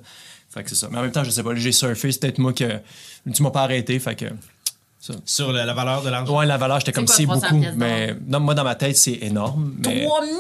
[0.50, 0.88] Fait que c'est ça.
[0.92, 2.80] Mais en même temps, je sais pas, j'ai surfé, c'est peut-être moi que.
[3.32, 4.26] Tu m'as pas arrêté, fait que.
[5.26, 6.38] Sur la, la valeur de l'argent.
[6.38, 7.66] Ouais, la valeur, j'étais comme c'est 300 beaucoup.
[7.76, 9.76] Mais non, moi, dans ma tête, c'est énorme.
[9.86, 10.34] Mais 3 tu sais,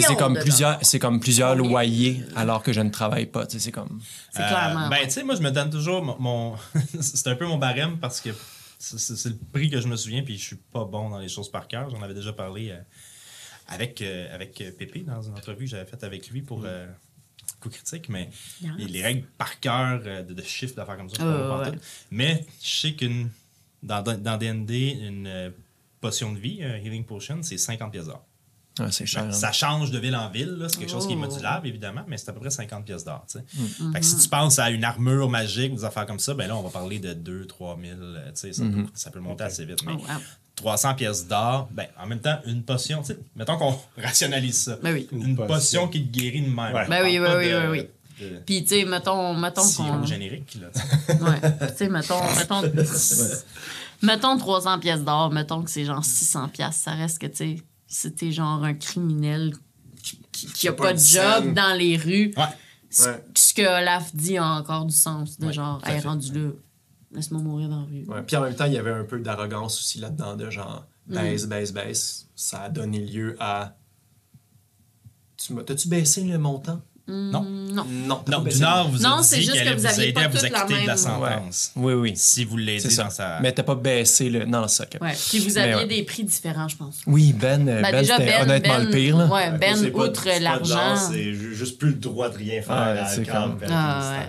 [0.00, 0.08] millions!
[0.08, 3.46] c'est comme plusieurs, c'est comme plusieurs loyers alors que je ne travaille pas.
[3.46, 4.00] Tu sais, c'est comme.
[4.32, 4.88] C'est Euh, clairement.
[4.88, 5.04] ben, ouais.
[5.06, 6.16] tu sais, moi, je me donne toujours mon.
[6.18, 6.56] mon-
[7.00, 8.30] c'est un peu mon barème parce que
[8.78, 11.50] c'est le prix que je me souviens, puis je suis pas bon dans les choses
[11.50, 11.88] par cœur.
[11.90, 12.78] J'en avais déjà parlé euh,
[13.68, 16.62] avec, euh, avec euh, Pépé dans une entrevue que j'avais faite avec lui pour.
[16.64, 16.86] euh,
[17.60, 18.28] Coup critique, mais
[18.60, 18.72] Yes.
[18.76, 21.64] les, les règles par cœur de, de chiffres, d'affaires comme ça, je Ouais, comprends pas
[21.66, 21.78] ouais, tout.
[22.10, 23.30] Mais je sais qu'une.
[23.82, 25.50] Dans, dans D&D, une euh,
[26.00, 28.24] potion de vie, euh, Healing Potion, c'est 50 pièces d'or.
[28.78, 29.22] Ah, c'est cher.
[29.24, 29.32] Ben, hein.
[29.32, 31.18] ça change de ville en ville, c'est quelque chose qui est Oh.
[31.18, 33.26] modulable, évidemment, mais c'est à peu près 50 pièces d'or.
[33.34, 33.92] Mm.
[33.92, 36.56] Fait que si tu penses à une armure magique, des affaires comme ça, ben là,
[36.56, 38.00] on va parler de 2 3 000.
[38.00, 38.52] euh, tu sais,
[38.94, 39.84] ça, peut, monter assez vite.
[39.84, 40.06] Mais Oh, wow.
[40.54, 43.02] 300 pièces d'or, ben, en même temps, une potion,
[43.36, 44.78] mettons qu'on rationalise ça.
[44.82, 45.08] Ben oui.
[45.12, 45.54] Une, Une potion.
[45.54, 45.88] potion.
[45.88, 46.74] qui te guérit de même.
[46.74, 46.86] Ouais.
[46.88, 47.86] Ben oui, oui, oui, de- oui,
[48.30, 50.04] de Puis, tu sais, mettons, mettons qu'on.
[50.04, 50.56] générique.
[50.60, 50.68] Là.
[51.20, 51.68] Ouais.
[51.70, 52.62] tu sais, mettons, mettons,
[54.02, 57.62] mettons 300 pièces d'or, mettons que c'est genre 600 pièces, ça reste que, tu sais,
[57.86, 59.54] si t'es genre un criminel
[60.02, 61.54] qui, qui, qui a pas de job scène.
[61.54, 62.42] dans les rues, Ouais.
[63.06, 63.24] Ouais.
[63.34, 66.50] ce que Olaf dit a encore du sens, de Ouais, genre, hey, rendu là,
[67.12, 68.04] laisse-moi mourir dans la rue.
[68.06, 70.86] Ouais, Puis en même temps, il y avait un peu d'arrogance aussi là-dedans, de genre
[71.08, 71.14] Mm.
[71.14, 72.26] baisse, baisse, baisse.
[72.36, 73.76] Ça a donné lieu à.
[75.36, 76.80] Tu T'as-tu baissé le montant?
[77.08, 77.42] Non.
[77.42, 77.84] Mm, Non.
[78.06, 78.60] Non, Non, pas du.
[78.60, 80.74] Nord vous Non, c'est dit juste que vous vous aviez aider pas à vous acquitter
[80.82, 81.72] de la même- sentence.
[81.76, 82.12] Oui, oui.
[82.16, 83.04] Si vous C'est l'aidez ça.
[83.04, 83.38] dans sa...
[83.40, 84.44] Mais t'as pas baissé le.
[84.44, 84.84] Non, c'est ça.
[84.84, 85.00] ok.
[85.02, 85.12] Ouais.
[85.30, 85.86] Puis vous aviez ouais.
[85.86, 87.00] des prix différents, je pense.
[87.06, 89.16] Oui, Ben, euh, Ben, ben, c'était Ben, honnêtement Ben- le pire.
[89.16, 89.26] Là.
[89.26, 90.96] Ouais, Ben, C'est pas- outre l'argent.
[91.10, 94.24] C'est ju- juste plus le droit de rien faire à c'est comme- Ah,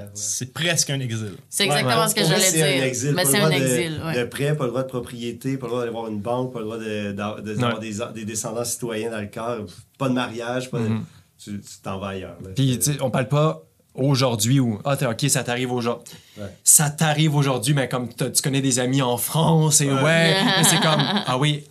[0.53, 1.34] presque un exil.
[1.49, 2.09] C'est exactement Ouais.
[2.09, 2.84] ce que j'allais c'est un dire.
[2.86, 3.13] exil.
[3.15, 4.01] Mais c'est le un exil.
[4.15, 6.59] De prêt, pas le droit de propriété, pas le droit d'aller voir une banque, pas
[6.59, 9.65] le droit d'avoir des, des descendants citoyens dans le corps,
[9.97, 10.88] pas de mariage, pas de...
[11.44, 12.38] Tu t'en vas ailleurs.
[12.44, 12.50] là.
[12.56, 13.64] Puis, tu sais, on parle pas
[13.96, 16.46] aujourd'hui ou ah t'es ok ça t'arrive aujourd'hui Ouais.
[16.64, 21.00] ça t'arrive aujourd'hui mais comme tu connais des amis en France et ouais, c'est comme
[21.28, 21.64] ah oui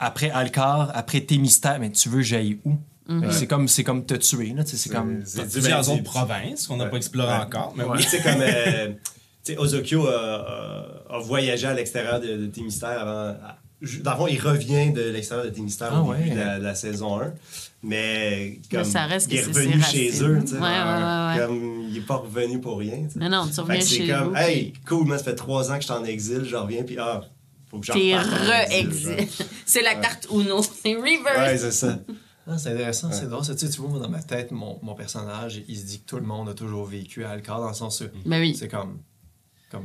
[0.00, 2.72] après Alcar après tes mystères mais tu veux j'aille où?
[3.06, 3.30] Mhm.
[3.30, 6.78] c'est comme c'est comme te tuer là c'est comme C'est Plusieurs autres c'est- provinces qu'on
[6.78, 6.90] n'a Ouais.
[6.90, 7.44] pas explorées Ouais.
[7.44, 7.72] encore.
[7.76, 7.90] Mais Ouais.
[7.96, 8.02] oui.
[8.02, 8.40] Tu sais, comme.
[8.40, 8.88] euh,
[9.44, 10.10] tu sais, Ozokyo a,
[11.10, 13.36] a- a voyagé à l'extérieur de, de tes mystères avant.
[14.02, 16.34] Dans le fond, il revient de l'extérieur de tes mystères Ah au début ouais.
[16.34, 17.32] de la, de la saison 1.
[17.82, 18.80] Mais comme.
[18.80, 20.38] Mais ça reste il est revenu ses chez eux.
[20.40, 21.46] tu sais, Ouais, ouais, ouais, ouais.
[21.46, 23.04] Comme il n'est pas revenu pour rien.
[23.04, 23.18] tu sais.
[23.20, 24.36] Mais non, tu reviens que c'est chez comme, vous.
[24.36, 26.96] hey, cool, moi, ça fait trois ans que je suis en exil, je reviens, puis
[26.98, 27.22] ah,
[27.70, 29.28] faut que j'en T'es re-exil.
[29.66, 30.60] C'est la carte Uno.
[30.82, 31.02] C'est genre.
[31.04, 31.60] Ouais, reverse.
[31.60, 31.98] c'est ça.
[32.50, 34.94] Ah, c'est intéressant c'est drôle tu sais, tu vois moi, dans ma tête mon, mon
[34.94, 37.74] personnage il se dit que tout le monde a toujours vécu à Alcar dans le
[37.74, 38.56] sens où Ben oui.
[38.58, 39.00] c'est comme
[39.70, 39.84] comme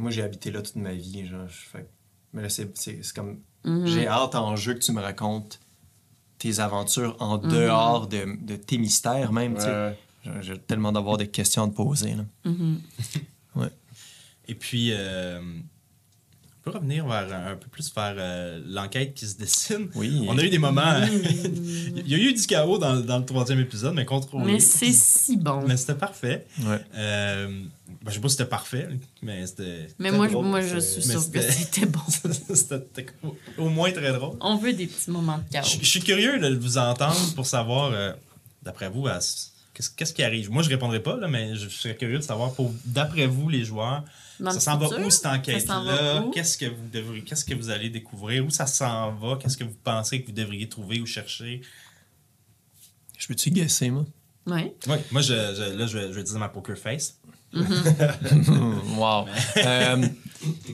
[0.00, 1.86] moi j'ai habité là toute ma vie genre je fais
[2.32, 3.86] mais là c'est c'est c'est comme Mhm.
[3.88, 5.58] J'ai hâte en jeu que tu me racontes
[6.38, 7.48] tes aventures en Mhm.
[7.50, 9.54] dehors de, de tes mystères même.
[9.56, 9.66] tu sais.
[9.66, 9.98] Ouais, ouais.
[10.24, 12.14] J'ai- J'ai tellement d'avoir des questions à te poser.
[12.14, 12.24] Là.
[12.44, 12.80] Mhm.
[14.46, 15.40] Et puis, euh,
[16.70, 19.88] revenir vers un peu plus vers euh, l'enquête qui se dessine.
[19.94, 20.24] Oui.
[20.28, 20.94] On a eu des moments.
[21.96, 24.44] Il y a eu du chaos dans, dans le troisième épisode, mais contrôlé.
[24.52, 25.62] Mais c'est si bon.
[25.66, 26.46] Mais c'était parfait.
[26.62, 26.80] Ouais.
[26.94, 27.46] Euh,
[28.02, 28.88] ben, je sais pas si c'était parfait,
[29.22, 29.88] mais c'était.
[29.98, 32.00] Mais moi, drôle, moi je suis sûre que c'était- bon.
[32.54, 33.06] c'était
[33.58, 34.36] au- moins très drôle.
[34.40, 35.64] On veut des petits moments de chaos.
[35.66, 38.12] Je je suis curieux de vous entendre pour savoir, euh,
[38.62, 39.46] d'après vous, à ce-
[39.78, 40.50] Qu'est-ce qu'est-ce qui arrive?
[40.50, 43.64] Moi, je répondrai pas, là, mais je serais curieux de savoir, pour d'après vous, les
[43.64, 44.02] joueurs,
[44.40, 46.24] Dans ça s'en va où cette enquête-là?
[46.34, 48.44] Qu'est-ce que vous devriez, qu'est-ce que vous allez découvrir?
[48.44, 49.36] Où ça s'en va?
[49.40, 51.60] Qu'est-ce que vous pensez que vous devriez trouver ou chercher?
[53.16, 54.04] Je peux-tu guesser, moi?
[54.48, 54.72] Oui.
[54.88, 57.16] Oui, moi, je, je- là, je vais, je vais utiliser ma poker face.
[57.54, 59.26] wow.
[59.58, 60.06] Euh,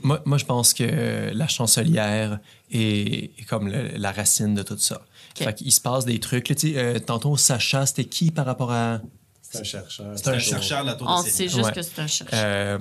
[0.02, 2.38] moi, moi, je pense que la chancelière
[2.70, 5.02] est, est comme le- la racine de tout ça.
[5.36, 5.44] Ok.
[5.44, 6.48] Fait qu'il se passe des trucs.
[6.48, 9.00] là, euh, tantôt, Sacha, c'était qui par rapport à.
[9.42, 10.12] C'est un chercheur.
[10.16, 11.72] C'est un un chercheur de la tour On de sait juste Ouais.
[11.72, 12.28] que c'est un chercheur.
[12.40, 12.78] Euh,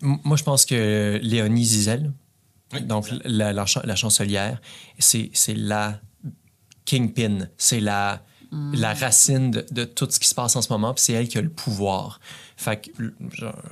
[0.00, 2.12] moi, je pense que Léonie Zizel,
[2.72, 4.60] Oui, donc la, la cha- la chancelière,
[4.98, 6.00] c'est c'est la
[6.84, 8.22] kingpin, c'est la,
[8.52, 11.28] la racine de, de tout ce qui se passe en ce moment, puis c'est elle
[11.28, 12.20] qui a le pouvoir.
[12.56, 13.12] Fait que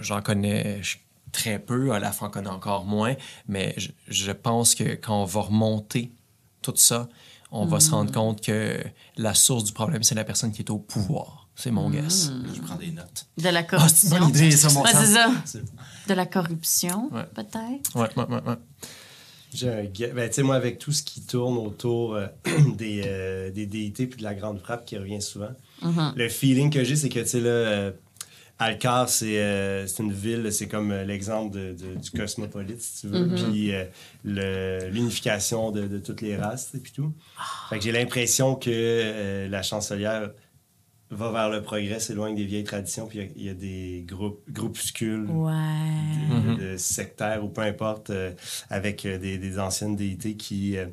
[0.00, 0.80] j'en- connais
[1.32, 3.14] très peu, Olaf en connaît encore moins,
[3.48, 6.10] mais je, je pense que quand on va remonter
[6.62, 7.08] tout ça,
[7.62, 8.78] on va se rendre compte que
[9.16, 11.48] la source du problème, c'est la personne qui est au pouvoir.
[11.54, 12.30] C'est mon guess.
[12.54, 13.26] Je prends des notes.
[13.38, 13.96] De la Ah, corruption.
[14.10, 14.98] c'est une bonne idée, ça, mon Ouais, sang.
[15.00, 15.30] c'est ça.
[15.46, 15.64] C'est-
[16.08, 17.24] De la corruption, Ouais.
[17.34, 17.94] peut-être?
[17.96, 18.56] Ouais, ouais, ouais, ouais.
[19.54, 22.26] J'ai un gue- ben, tu sais, moi, avec tout ce qui tourne autour euh,
[22.76, 25.48] des, euh, des déités puis de la grande frappe qui revient souvent,
[25.82, 26.12] Mhm.
[26.16, 27.90] le feeling que j'ai, c'est que, tu sais, là, euh,
[28.58, 33.00] Alcar, c'est euh, c'est une ville, c'est comme euh, l'exemple de- de- du cosmopolite, si
[33.02, 33.34] tu veux, Mhm.
[33.50, 37.12] puis euh, l'unification de, de toutes les races, sais, puis tout.
[37.68, 40.30] Fait que j'ai l'impression que euh, la chancelière
[41.10, 43.54] va vers le progrès, s'éloigne des vieilles traditions, puis il y a- il y, a
[43.54, 45.52] des groupes, groupuscules Ouais.
[46.56, 48.32] de, de sectaires ou peu importe, euh,
[48.70, 50.86] avec euh, des, des anciennes déités qui euh,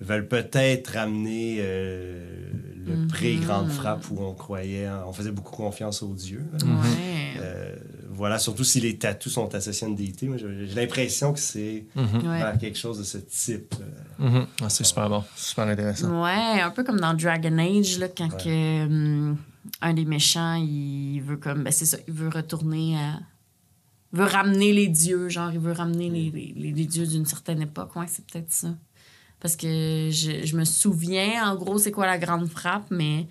[0.00, 2.50] veulent peut-être ramener euh,
[2.86, 3.08] le Mhm.
[3.08, 6.44] pré-grande frappe où on croyait, en- on faisait beaucoup confiance aux dieux.
[6.62, 7.40] Ouais.
[7.40, 7.76] Euh,
[8.10, 10.26] voilà, surtout si les tatous sont associés à une déité.
[10.28, 12.20] Moi, j'ai l'impression que c'est Mhm.
[12.22, 13.74] Vers quelque chose de ce type.
[14.20, 14.28] euh.
[14.28, 14.46] Mhm.
[14.62, 16.22] Ah, c'est super bon, super intéressant.
[16.24, 19.36] Ouais, un peu comme dans Dragon Age, là, quand que, hum,
[19.82, 21.64] un des méchants, il veut comme.
[21.64, 23.20] Ben, c'est ça, il veut retourner à.
[24.12, 27.60] Il veut ramener les dieux, genre, il veut ramener les, les, les dieux d'une certaine
[27.60, 27.94] époque.
[27.94, 28.68] Ouais, c'est peut-être ça.
[29.40, 33.26] Parce que je, je me souviens, en gros, c'est quoi la grande frappe, mais.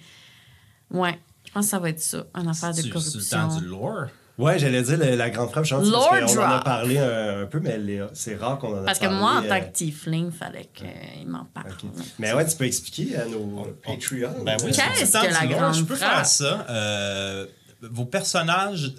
[0.91, 3.47] Ouais, je pense que ça va être ça, une affaire de C'est- C'est le corruption.
[3.49, 4.05] temps du lore?
[4.38, 7.41] Ouais, j'allais dire le- la grande frappe, je pense, parce qu'on en a parlé un,
[7.41, 7.80] un peu, mais
[8.14, 10.70] c'est rare qu'on en a Parce que moi, en euh, tant que tiefling, il fallait
[10.74, 11.74] qu'il m'en parle.
[12.20, 14.43] Mais ouais, tu peux expliquer à nos Patreons.
[14.45, 16.14] Ben oui, euh, Qu'est-ce c'est le temps que la grande Je peux frappe?
[16.18, 16.68] faire ça.
[16.70, 17.47] Euh,
[17.82, 18.93] vos personnages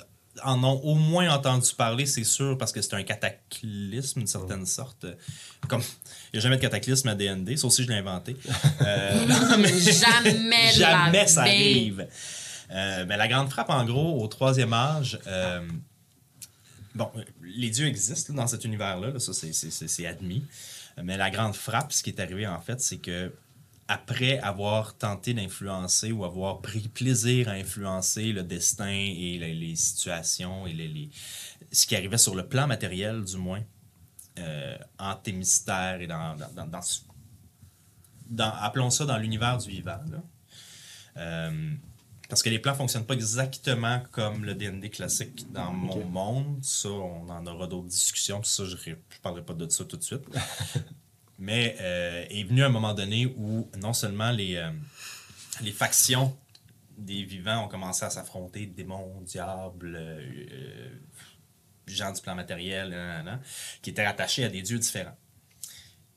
[0.44, 4.66] en ont au moins entendu parler, c'est sûr, parce que c'est un cataclysme d'une certaine
[4.66, 5.06] sorte.
[5.68, 5.82] Comme
[6.32, 8.36] il n'y a jamais de cataclysme à D&D, ça aussi je l'ai inventé.
[8.82, 12.06] Euh, non, mais- Jamais jamais ça arrive.
[12.70, 15.66] Euh, mais la grande frappe, en gros, au troisième âge, euh,
[16.94, 17.10] bon,
[17.42, 20.44] les dieux existent là, dans cet univers-là, là, ça c'est- c'est c'est- c'est admis.
[21.02, 23.32] Mais la grande frappe, ce qui est arrivé en fait, c'est que
[23.86, 29.76] après avoir tenté d'influencer ou avoir pris plaisir à influencer le destin et les, les
[29.76, 31.08] situations et les, les-
[31.72, 33.62] ce qui arrivait sur le plan matériel, du moins,
[34.38, 37.00] euh, en Thémystère et dans, dans, dans- dans ce-
[38.28, 40.00] dans- appelons ça dans l'univers du vivant.
[40.10, 40.22] là.
[41.16, 41.72] Euh,
[42.28, 46.58] parce que les plans fonctionnent pas exactement comme le D&D classique dans mon monde.
[46.62, 48.40] Ça, on en aura d'autres discussions.
[48.42, 50.24] Puis ça, je ne parlerai pas de ça tout de suite.
[51.38, 54.70] Mais euh, est venu un moment donné où non seulement les, euh,
[55.62, 56.36] les factions
[56.98, 60.90] des vivants ont commencé à s'affronter, démons, diables, euh,
[61.94, 63.40] gens du plan matériel,
[63.82, 65.16] qui étaient rattachés à des dieux différents.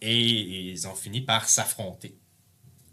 [0.02, 2.18] Et ils ont fini par s'affronter.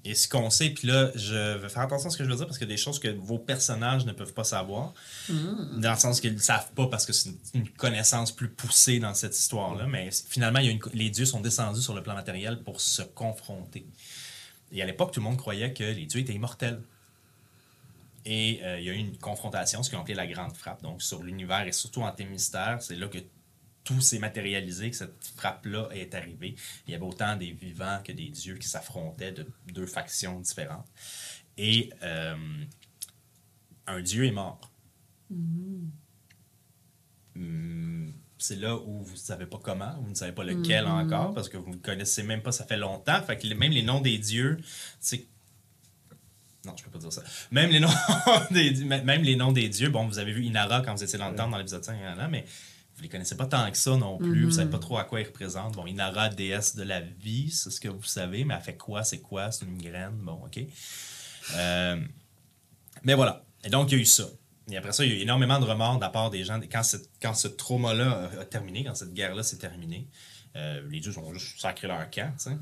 [0.05, 2.37] Et ce qu'on sait, puis là, je vais faire attention à ce que je veux
[2.37, 4.95] dire parce a des choses que vos personnages ne peuvent pas savoir.
[5.29, 9.01] Dans le sens qu'ils ne savent pas parce que c'est une- une connaissance plus poussée
[9.01, 9.87] dans cette histoire-là.
[9.87, 12.81] Mais finalement, il y a une les dieux sont descendus sur le plan matériel pour
[12.81, 13.87] se confronter.
[14.71, 16.81] Et à l'époque, tout le monde croyait que les dieux étaient immortels.
[18.31, 21.01] Et euh, il y a eu une confrontation, ce qu'on appelait la Grande Frappe, donc
[21.01, 22.77] sur l'univers et surtout en Thémystère.
[22.83, 23.17] C'est là que
[23.85, 26.55] tout s'est matérialisé, que cette frappe-là est arrivée.
[26.87, 30.87] Il y avait autant des vivants que des dieux qui s'affrontaient de deux factions différentes.
[31.57, 32.37] Et euh,
[33.87, 34.61] un dieu est mort.
[37.35, 41.33] Hmm, C'est là où vous ne savez pas comment, vous ne savez pas lequel encore,
[41.33, 43.23] parce que vous ne connaissez même pas, ça fait longtemps.
[43.23, 44.59] Fait que même les noms des dieux,
[45.01, 45.27] c'est
[46.69, 47.23] non, je peux pas dire ça.
[47.51, 47.89] Même les noms
[48.51, 51.31] des, même les noms des dieux, bon, vous avez vu Inara quand vous étiez dans
[51.31, 52.45] le temps dans l'épisode 5, là, mais
[52.97, 54.45] vous les connaissez pas tant que ça non plus.
[54.45, 55.75] Vous savez pas trop à quoi ils représentent.
[55.77, 59.05] Bon, Inara, déesse de la vie, c'est ce que vous savez, mais elle fait quoi,
[59.05, 60.61] c'est quoi, c'est une graine, bon, ok.
[61.57, 62.01] Euh,
[63.05, 63.45] mais voilà.
[63.65, 64.25] Et donc, il y a eu ça.
[64.71, 66.61] Et après ça, il y a eu énormément de remords de la part des gens.
[66.71, 70.07] Quand, cette- quand ce trauma-là a, a terminé, quand cette guerre-là s'est terminée,
[70.57, 72.57] euh, les dieux ont juste sacré leur camp, tu sais.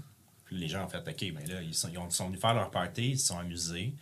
[0.47, 2.40] Puis les gens ont fait, OK, mais là, ils sont, ils ont- ils sont venus
[2.40, 3.94] faire leur party, ils se sont amusés.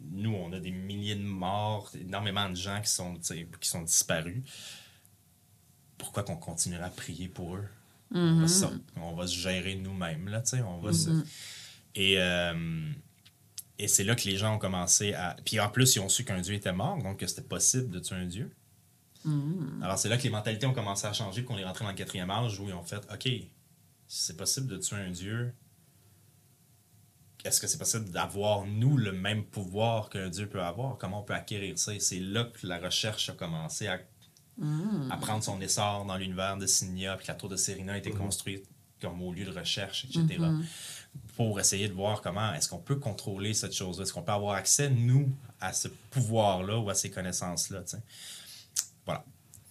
[0.00, 3.14] nous, on a des milliers de morts, énormément de gens qui sont,
[3.60, 4.42] qui sont disparus.
[5.98, 7.64] Pourquoi qu'on continuerait à prier pour eux?
[8.14, 8.64] On, va se,
[8.96, 11.08] on va se gérer nous-mêmes, là, tu sais, on va se...
[11.94, 12.90] Et, euh,
[13.78, 15.34] et c'est là que les gens ont commencé à...
[15.44, 17.98] Puis en plus, ils ont su qu'un dieu était mort, donc que c'était possible de
[17.98, 18.50] tuer un dieu.
[19.82, 21.96] Alors c'est là que les mentalités ont commencé à changer, qu'on est rentré dans le
[21.96, 23.28] quatrième âge où ils ont fait, OK,
[24.06, 25.52] c'est possible de tuer un dieu,
[27.46, 30.98] est-ce que c'est possible d'avoir, nous, le même pouvoir qu'un dieu peut avoir?
[30.98, 31.94] Comment on peut acquérir ça?
[31.94, 33.98] Et c'est là que la recherche a commencé à,
[35.10, 37.98] à prendre son essor dans l'univers de Signia, puis que la tour de Serena a
[37.98, 38.64] été construite
[39.00, 40.24] comme au lieu de recherche, etc.
[41.36, 44.54] Pour essayer de voir comment est-ce qu'on peut contrôler cette chose-là, est-ce qu'on peut avoir
[44.56, 45.30] accès, nous,
[45.60, 47.82] à ce pouvoir-là ou à ces connaissances-là.
[49.04, 49.24] Voilà.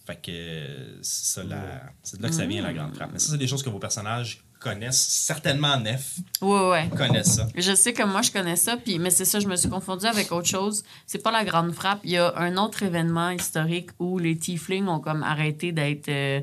[0.06, 3.10] Fait que c'est ça, la- c'est de là que ça vient la grande frappe.
[3.12, 5.00] Mais ça, c'est des choses que vos personnages connaissent.
[5.00, 6.88] Certainement Nef Ouais, ouais.
[6.96, 7.46] connaissent ça.
[7.54, 10.06] Je sais que moi, je connais ça, puis, mais c'est ça, je me suis confondue
[10.06, 10.82] avec autre chose.
[11.06, 12.00] C'est pas la grande frappe.
[12.04, 16.08] Il y a un autre événement historique où les tieflings ont comme arrêté d'être.
[16.08, 16.40] euh,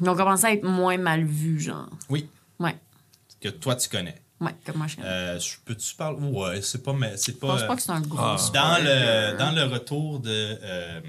[0.00, 1.88] Ils ont commencé à être moins mal vus, genre.
[2.08, 2.28] Oui,
[2.58, 2.76] Ouais.
[3.40, 4.20] que toi tu connais.
[4.40, 5.08] Ouais, comme moi, je connais.
[5.08, 6.18] Euh, peux-tu parler?
[6.20, 8.18] Ouais, c'est pas mais c'est je pas, pense pas que c'est un gros.
[8.18, 8.36] Ah.
[8.52, 11.00] dans le dans le retour de euh,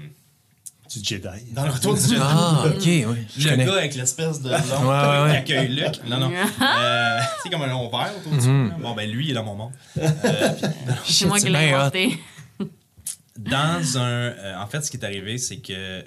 [0.90, 1.52] Du Jedi.
[1.52, 2.16] dans le retour du Jedi.
[2.20, 3.26] Ah, ok, oui.
[3.36, 3.64] Je le connais.
[3.64, 5.44] gars avec l'espèce de long Ouais, ouais, ouais.
[5.44, 6.04] qui accueille Luc.
[6.06, 6.30] Non, non.
[6.60, 8.76] Euh, c'est comme un long verre autour du cou, là.
[8.80, 9.72] Bon, ben lui, il est dans mon monde.
[9.98, 10.50] Euh,
[11.06, 12.18] C'est moi qui l'ai inventé.
[13.38, 14.02] dans un.
[14.02, 16.04] euh, en fait, ce qui est arrivé, c'est que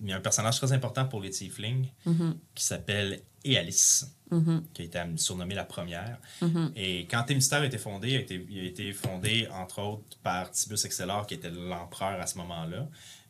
[0.00, 4.62] il y a un personnage très important pour les Tieflings Mhm, qui s'appelle Ealice, mhm,
[4.74, 6.18] qui a été surnommée la première.
[6.42, 6.72] mhm.
[6.76, 10.18] Et quand Thémistère a été fondé, il a été, il a été fondé entre autres
[10.22, 12.86] par Tibus Excellor, qui était l'empereur à ce moment-là,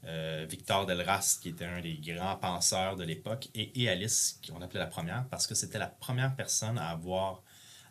[0.07, 4.81] euh, Victor Delras, qui était un des grands penseurs de l'époque, et Ealice, qu'on appelait
[4.81, 7.43] la première, parce que c'était la première personne à avoir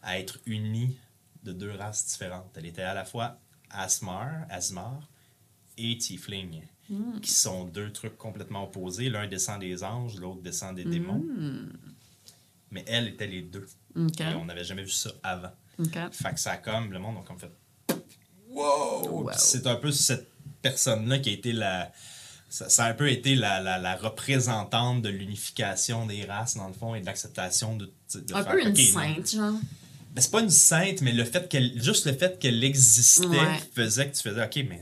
[0.01, 0.97] à être unie
[1.43, 2.51] de deux races différentes.
[2.57, 3.39] Elle était à la fois
[3.69, 5.09] Asmar, Asmar
[5.77, 6.61] et Tiefling,
[7.21, 9.09] qui sont deux trucs complètement opposés.
[9.09, 11.23] L'un descend des anges, l'autre descend des démons.
[12.69, 13.67] Mais elle était les deux.
[13.95, 15.51] Et on n'avait jamais vu ça avant.
[15.79, 15.97] OK.
[16.11, 17.51] Fait que ça a comme, le monde a comme fait
[18.49, 19.23] Wow!
[19.23, 19.29] Wow.
[19.35, 20.32] C'est un peu cette
[20.63, 21.91] personne-là qui a été la.
[22.49, 26.67] Ça, ça a un peu été la, la, la représentante de l'unification des races, dans
[26.67, 28.93] le fond, et de l'acceptation de, de Un faire, peu une OK, non.
[29.01, 29.53] sainte, genre.
[30.13, 33.59] Ben, c'est pas une sainte, mais le fait qu'elle, juste le fait qu'elle existait Ouais.
[33.75, 34.81] faisait que tu faisais, OK, mais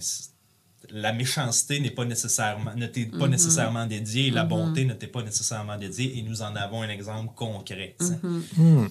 [0.89, 3.17] la méchanceté n'est pas nécessairement, ne t'est Mm-hmm.
[3.19, 6.89] pas nécessairement dédiée, la bonté ne t'est pas nécessairement dédiée, et nous en avons un
[6.89, 7.95] exemple concret.
[8.01, 8.41] Mm-hmm.
[8.57, 8.87] Hmm.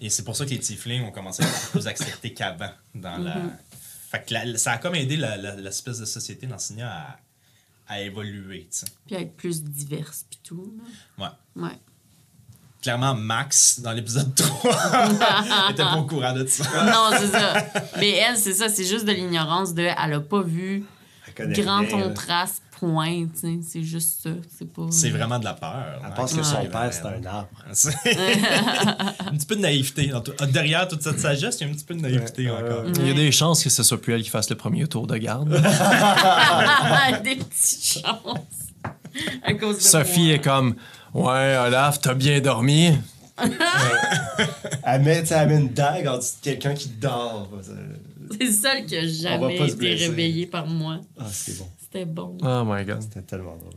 [0.00, 2.72] Et c'est pour ça que les tieflings ont commencé à être plus acceptés qu'avant.
[2.94, 3.36] Dans la...
[4.12, 6.90] Fait que la- ça a comme aidé l'espèce de société d'Ansigna
[7.88, 8.68] à, à évoluer.
[8.70, 8.86] tu sais.
[9.06, 10.74] Puis être plus diverse, puis tout.
[11.18, 11.24] Ouais.
[11.24, 11.38] là.
[11.56, 11.78] Ouais.
[12.82, 16.64] Clairement, Max, dans l'épisode 3, était pas au courant de ça.
[16.84, 17.66] non, c'est ça.
[17.98, 19.82] Mais elle, c'est ça, c'est juste de l'ignorance de.
[19.82, 20.84] Elle a pas vu
[21.38, 23.28] grand contraste, point.
[23.62, 24.30] C'est juste ça.
[24.58, 24.86] C'est pas.
[24.90, 25.84] C'est vraiment de la peur.
[26.00, 27.48] Elle hein, pense que son père, c'est un arbre.
[27.66, 30.12] Un petit peu de naïveté.
[30.50, 32.84] Derrière toute cette sagesse, il y a un petit peu de naïveté Ouais, encore.
[32.96, 35.06] Il y a des chances que ce soit plus elle qui fasse le premier tour
[35.06, 35.50] de garde.
[37.24, 38.36] Des petites chances.
[39.44, 40.34] À cause de Sophie moi.
[40.34, 40.74] est comme
[41.14, 42.92] Ouais, Olaf, t'as bien dormi.
[44.84, 47.50] Elle met, elle met une dague en dessous de quelqu'un qui dort.
[48.30, 51.00] C'est le seul qui a jamais été réveillé par moi.
[51.18, 51.68] Ah, c'est bon.
[51.92, 52.38] C'était bon.
[52.42, 53.02] Oh my god.
[53.02, 53.74] C'était tellement drôle.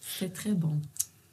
[0.00, 0.80] C'était très bon.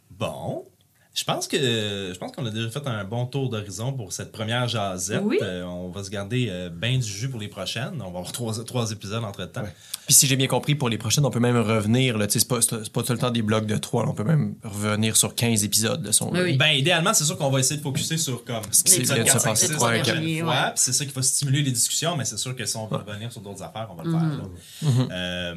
[0.09, 0.67] Bon.
[1.13, 4.31] Je pense que je pense qu'on a déjà fait un bon tour d'horizon pour cette
[4.31, 5.21] première jasette.
[5.21, 5.39] Oui.
[5.41, 7.95] Euh, on va se garder euh, bien du jus pour les prochaines.
[7.95, 9.61] On va avoir trois, trois épisodes entre temps.
[9.63, 9.75] Ouais.
[10.05, 12.17] Puis si j'ai bien compris, pour les prochaines, on peut même revenir.
[12.29, 12.59] C'est pas,
[12.93, 14.07] pas tout le temps des blocs de 3.
[14.07, 16.31] On peut même revenir sur 15 épisodes de son.
[16.31, 16.57] Oui, oui.
[16.57, 19.25] Ben, idéalement, c'est sûr qu'on va essayer de focuser sur comme Ce qui l'épisode vient
[19.25, 22.15] de se 4, 5, passer 6, trois fois, c'est ça qui va stimuler les discussions,
[22.15, 24.21] mais c'est sûr que si on veut revenir sur d'autres affaires, on va le faire.
[24.21, 24.43] là.
[24.81, 25.07] Mhm.
[25.11, 25.55] Euh,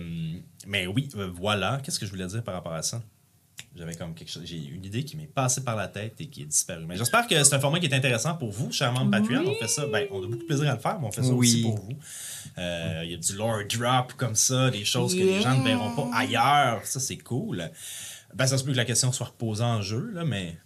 [0.66, 1.80] mais oui, voilà.
[1.84, 3.00] Qu'est-ce que je voulais dire par rapport à ça?
[3.76, 4.44] J'avais comme quelque chose.
[4.44, 6.84] J'ai une idée qui m'est passée par la tête et qui est disparue.
[6.86, 9.40] Mais j'espère que c'est un format qui est intéressant pour vous, chers membres Patreon.
[9.40, 9.48] Oui.
[9.50, 9.86] On fait ça.
[9.86, 11.48] Ben, on a beaucoup de plaisir à le faire, mais on fait ça Oui.
[11.48, 11.92] aussi pour vous.
[12.58, 15.64] Euh, Il y a du lore drop comme ça, des choses que les gens ne
[15.64, 16.86] verront pas ailleurs.
[16.86, 17.68] Ça, c'est cool.
[18.34, 20.56] Ben, ça se peut que la question soit reposée en jeu, là, mais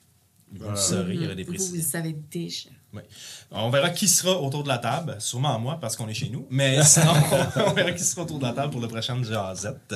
[0.52, 1.90] vous le saurez, il y aura des Vous, vous le précisions.
[1.90, 2.68] savez déjà.
[2.94, 3.02] Oui.
[3.50, 6.46] On verra qui sera autour de la table, sûrement moi parce qu'on est chez nous,
[6.50, 7.12] mais sinon
[7.66, 9.94] on verra qui sera autour de la table pour le prochain Jazette.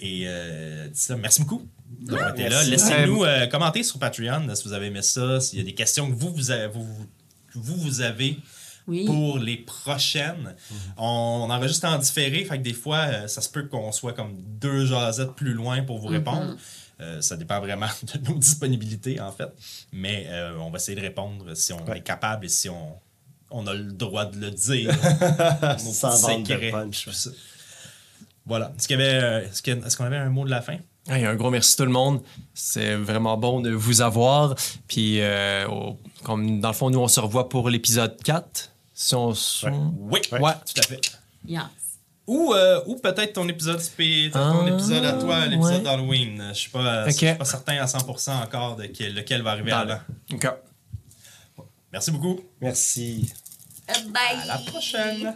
[0.00, 1.66] Et euh, là, merci beaucoup
[2.00, 2.64] d'avoir été là.
[2.64, 6.10] Laissez-nous euh, commenter sur Patreon si vous avez aimé ça, s'il y a des questions
[6.10, 6.86] que vous vous avez, vous,
[7.54, 8.36] vous, vous avez
[8.88, 9.04] Oui.
[9.04, 10.56] pour les prochaines.
[10.96, 14.34] On enregistre en différé, fait que des fois, euh, ça se peut qu'on soit comme
[14.60, 16.56] deux jasettes plus loin pour vous répondre.
[17.00, 19.48] Euh, ça dépend vraiment de nos disponibilités, en fait.
[19.92, 21.98] Mais euh, on va essayer de répondre si on Ouais.
[21.98, 22.94] est capable et si on,
[23.50, 24.92] on a le droit de le dire.
[25.78, 27.08] Sans vendre de punch.
[28.46, 28.72] Voilà.
[28.76, 30.78] Est-ce qu'il y avait, euh, est-ce qu'on avait un mot de la fin?
[31.08, 32.20] Hey, un gros merci tout le monde.
[32.52, 34.54] C'est vraiment bon de vous avoir.
[34.88, 38.70] Puis, euh, au- comme dans le fond, nous, on se revoit pour l'épisode 4.
[38.92, 40.52] Si on se- Oui, Ouais.
[40.66, 41.00] tout à fait.
[41.46, 41.62] Yes.
[42.28, 45.80] Ou, euh, ou peut-être ton épisode spé- ton Ah, épisode à toi, l'épisode ouais.
[45.80, 46.48] d'Halloween.
[46.52, 47.10] Je suis pas, Ok.
[47.10, 49.98] je suis pas certain à 100% encore de quel- lequel va arriver avant.
[50.32, 50.46] OK.
[51.90, 52.38] Merci beaucoup.
[52.60, 53.32] Merci.
[54.10, 54.38] Bye.
[54.42, 55.34] À la prochaine.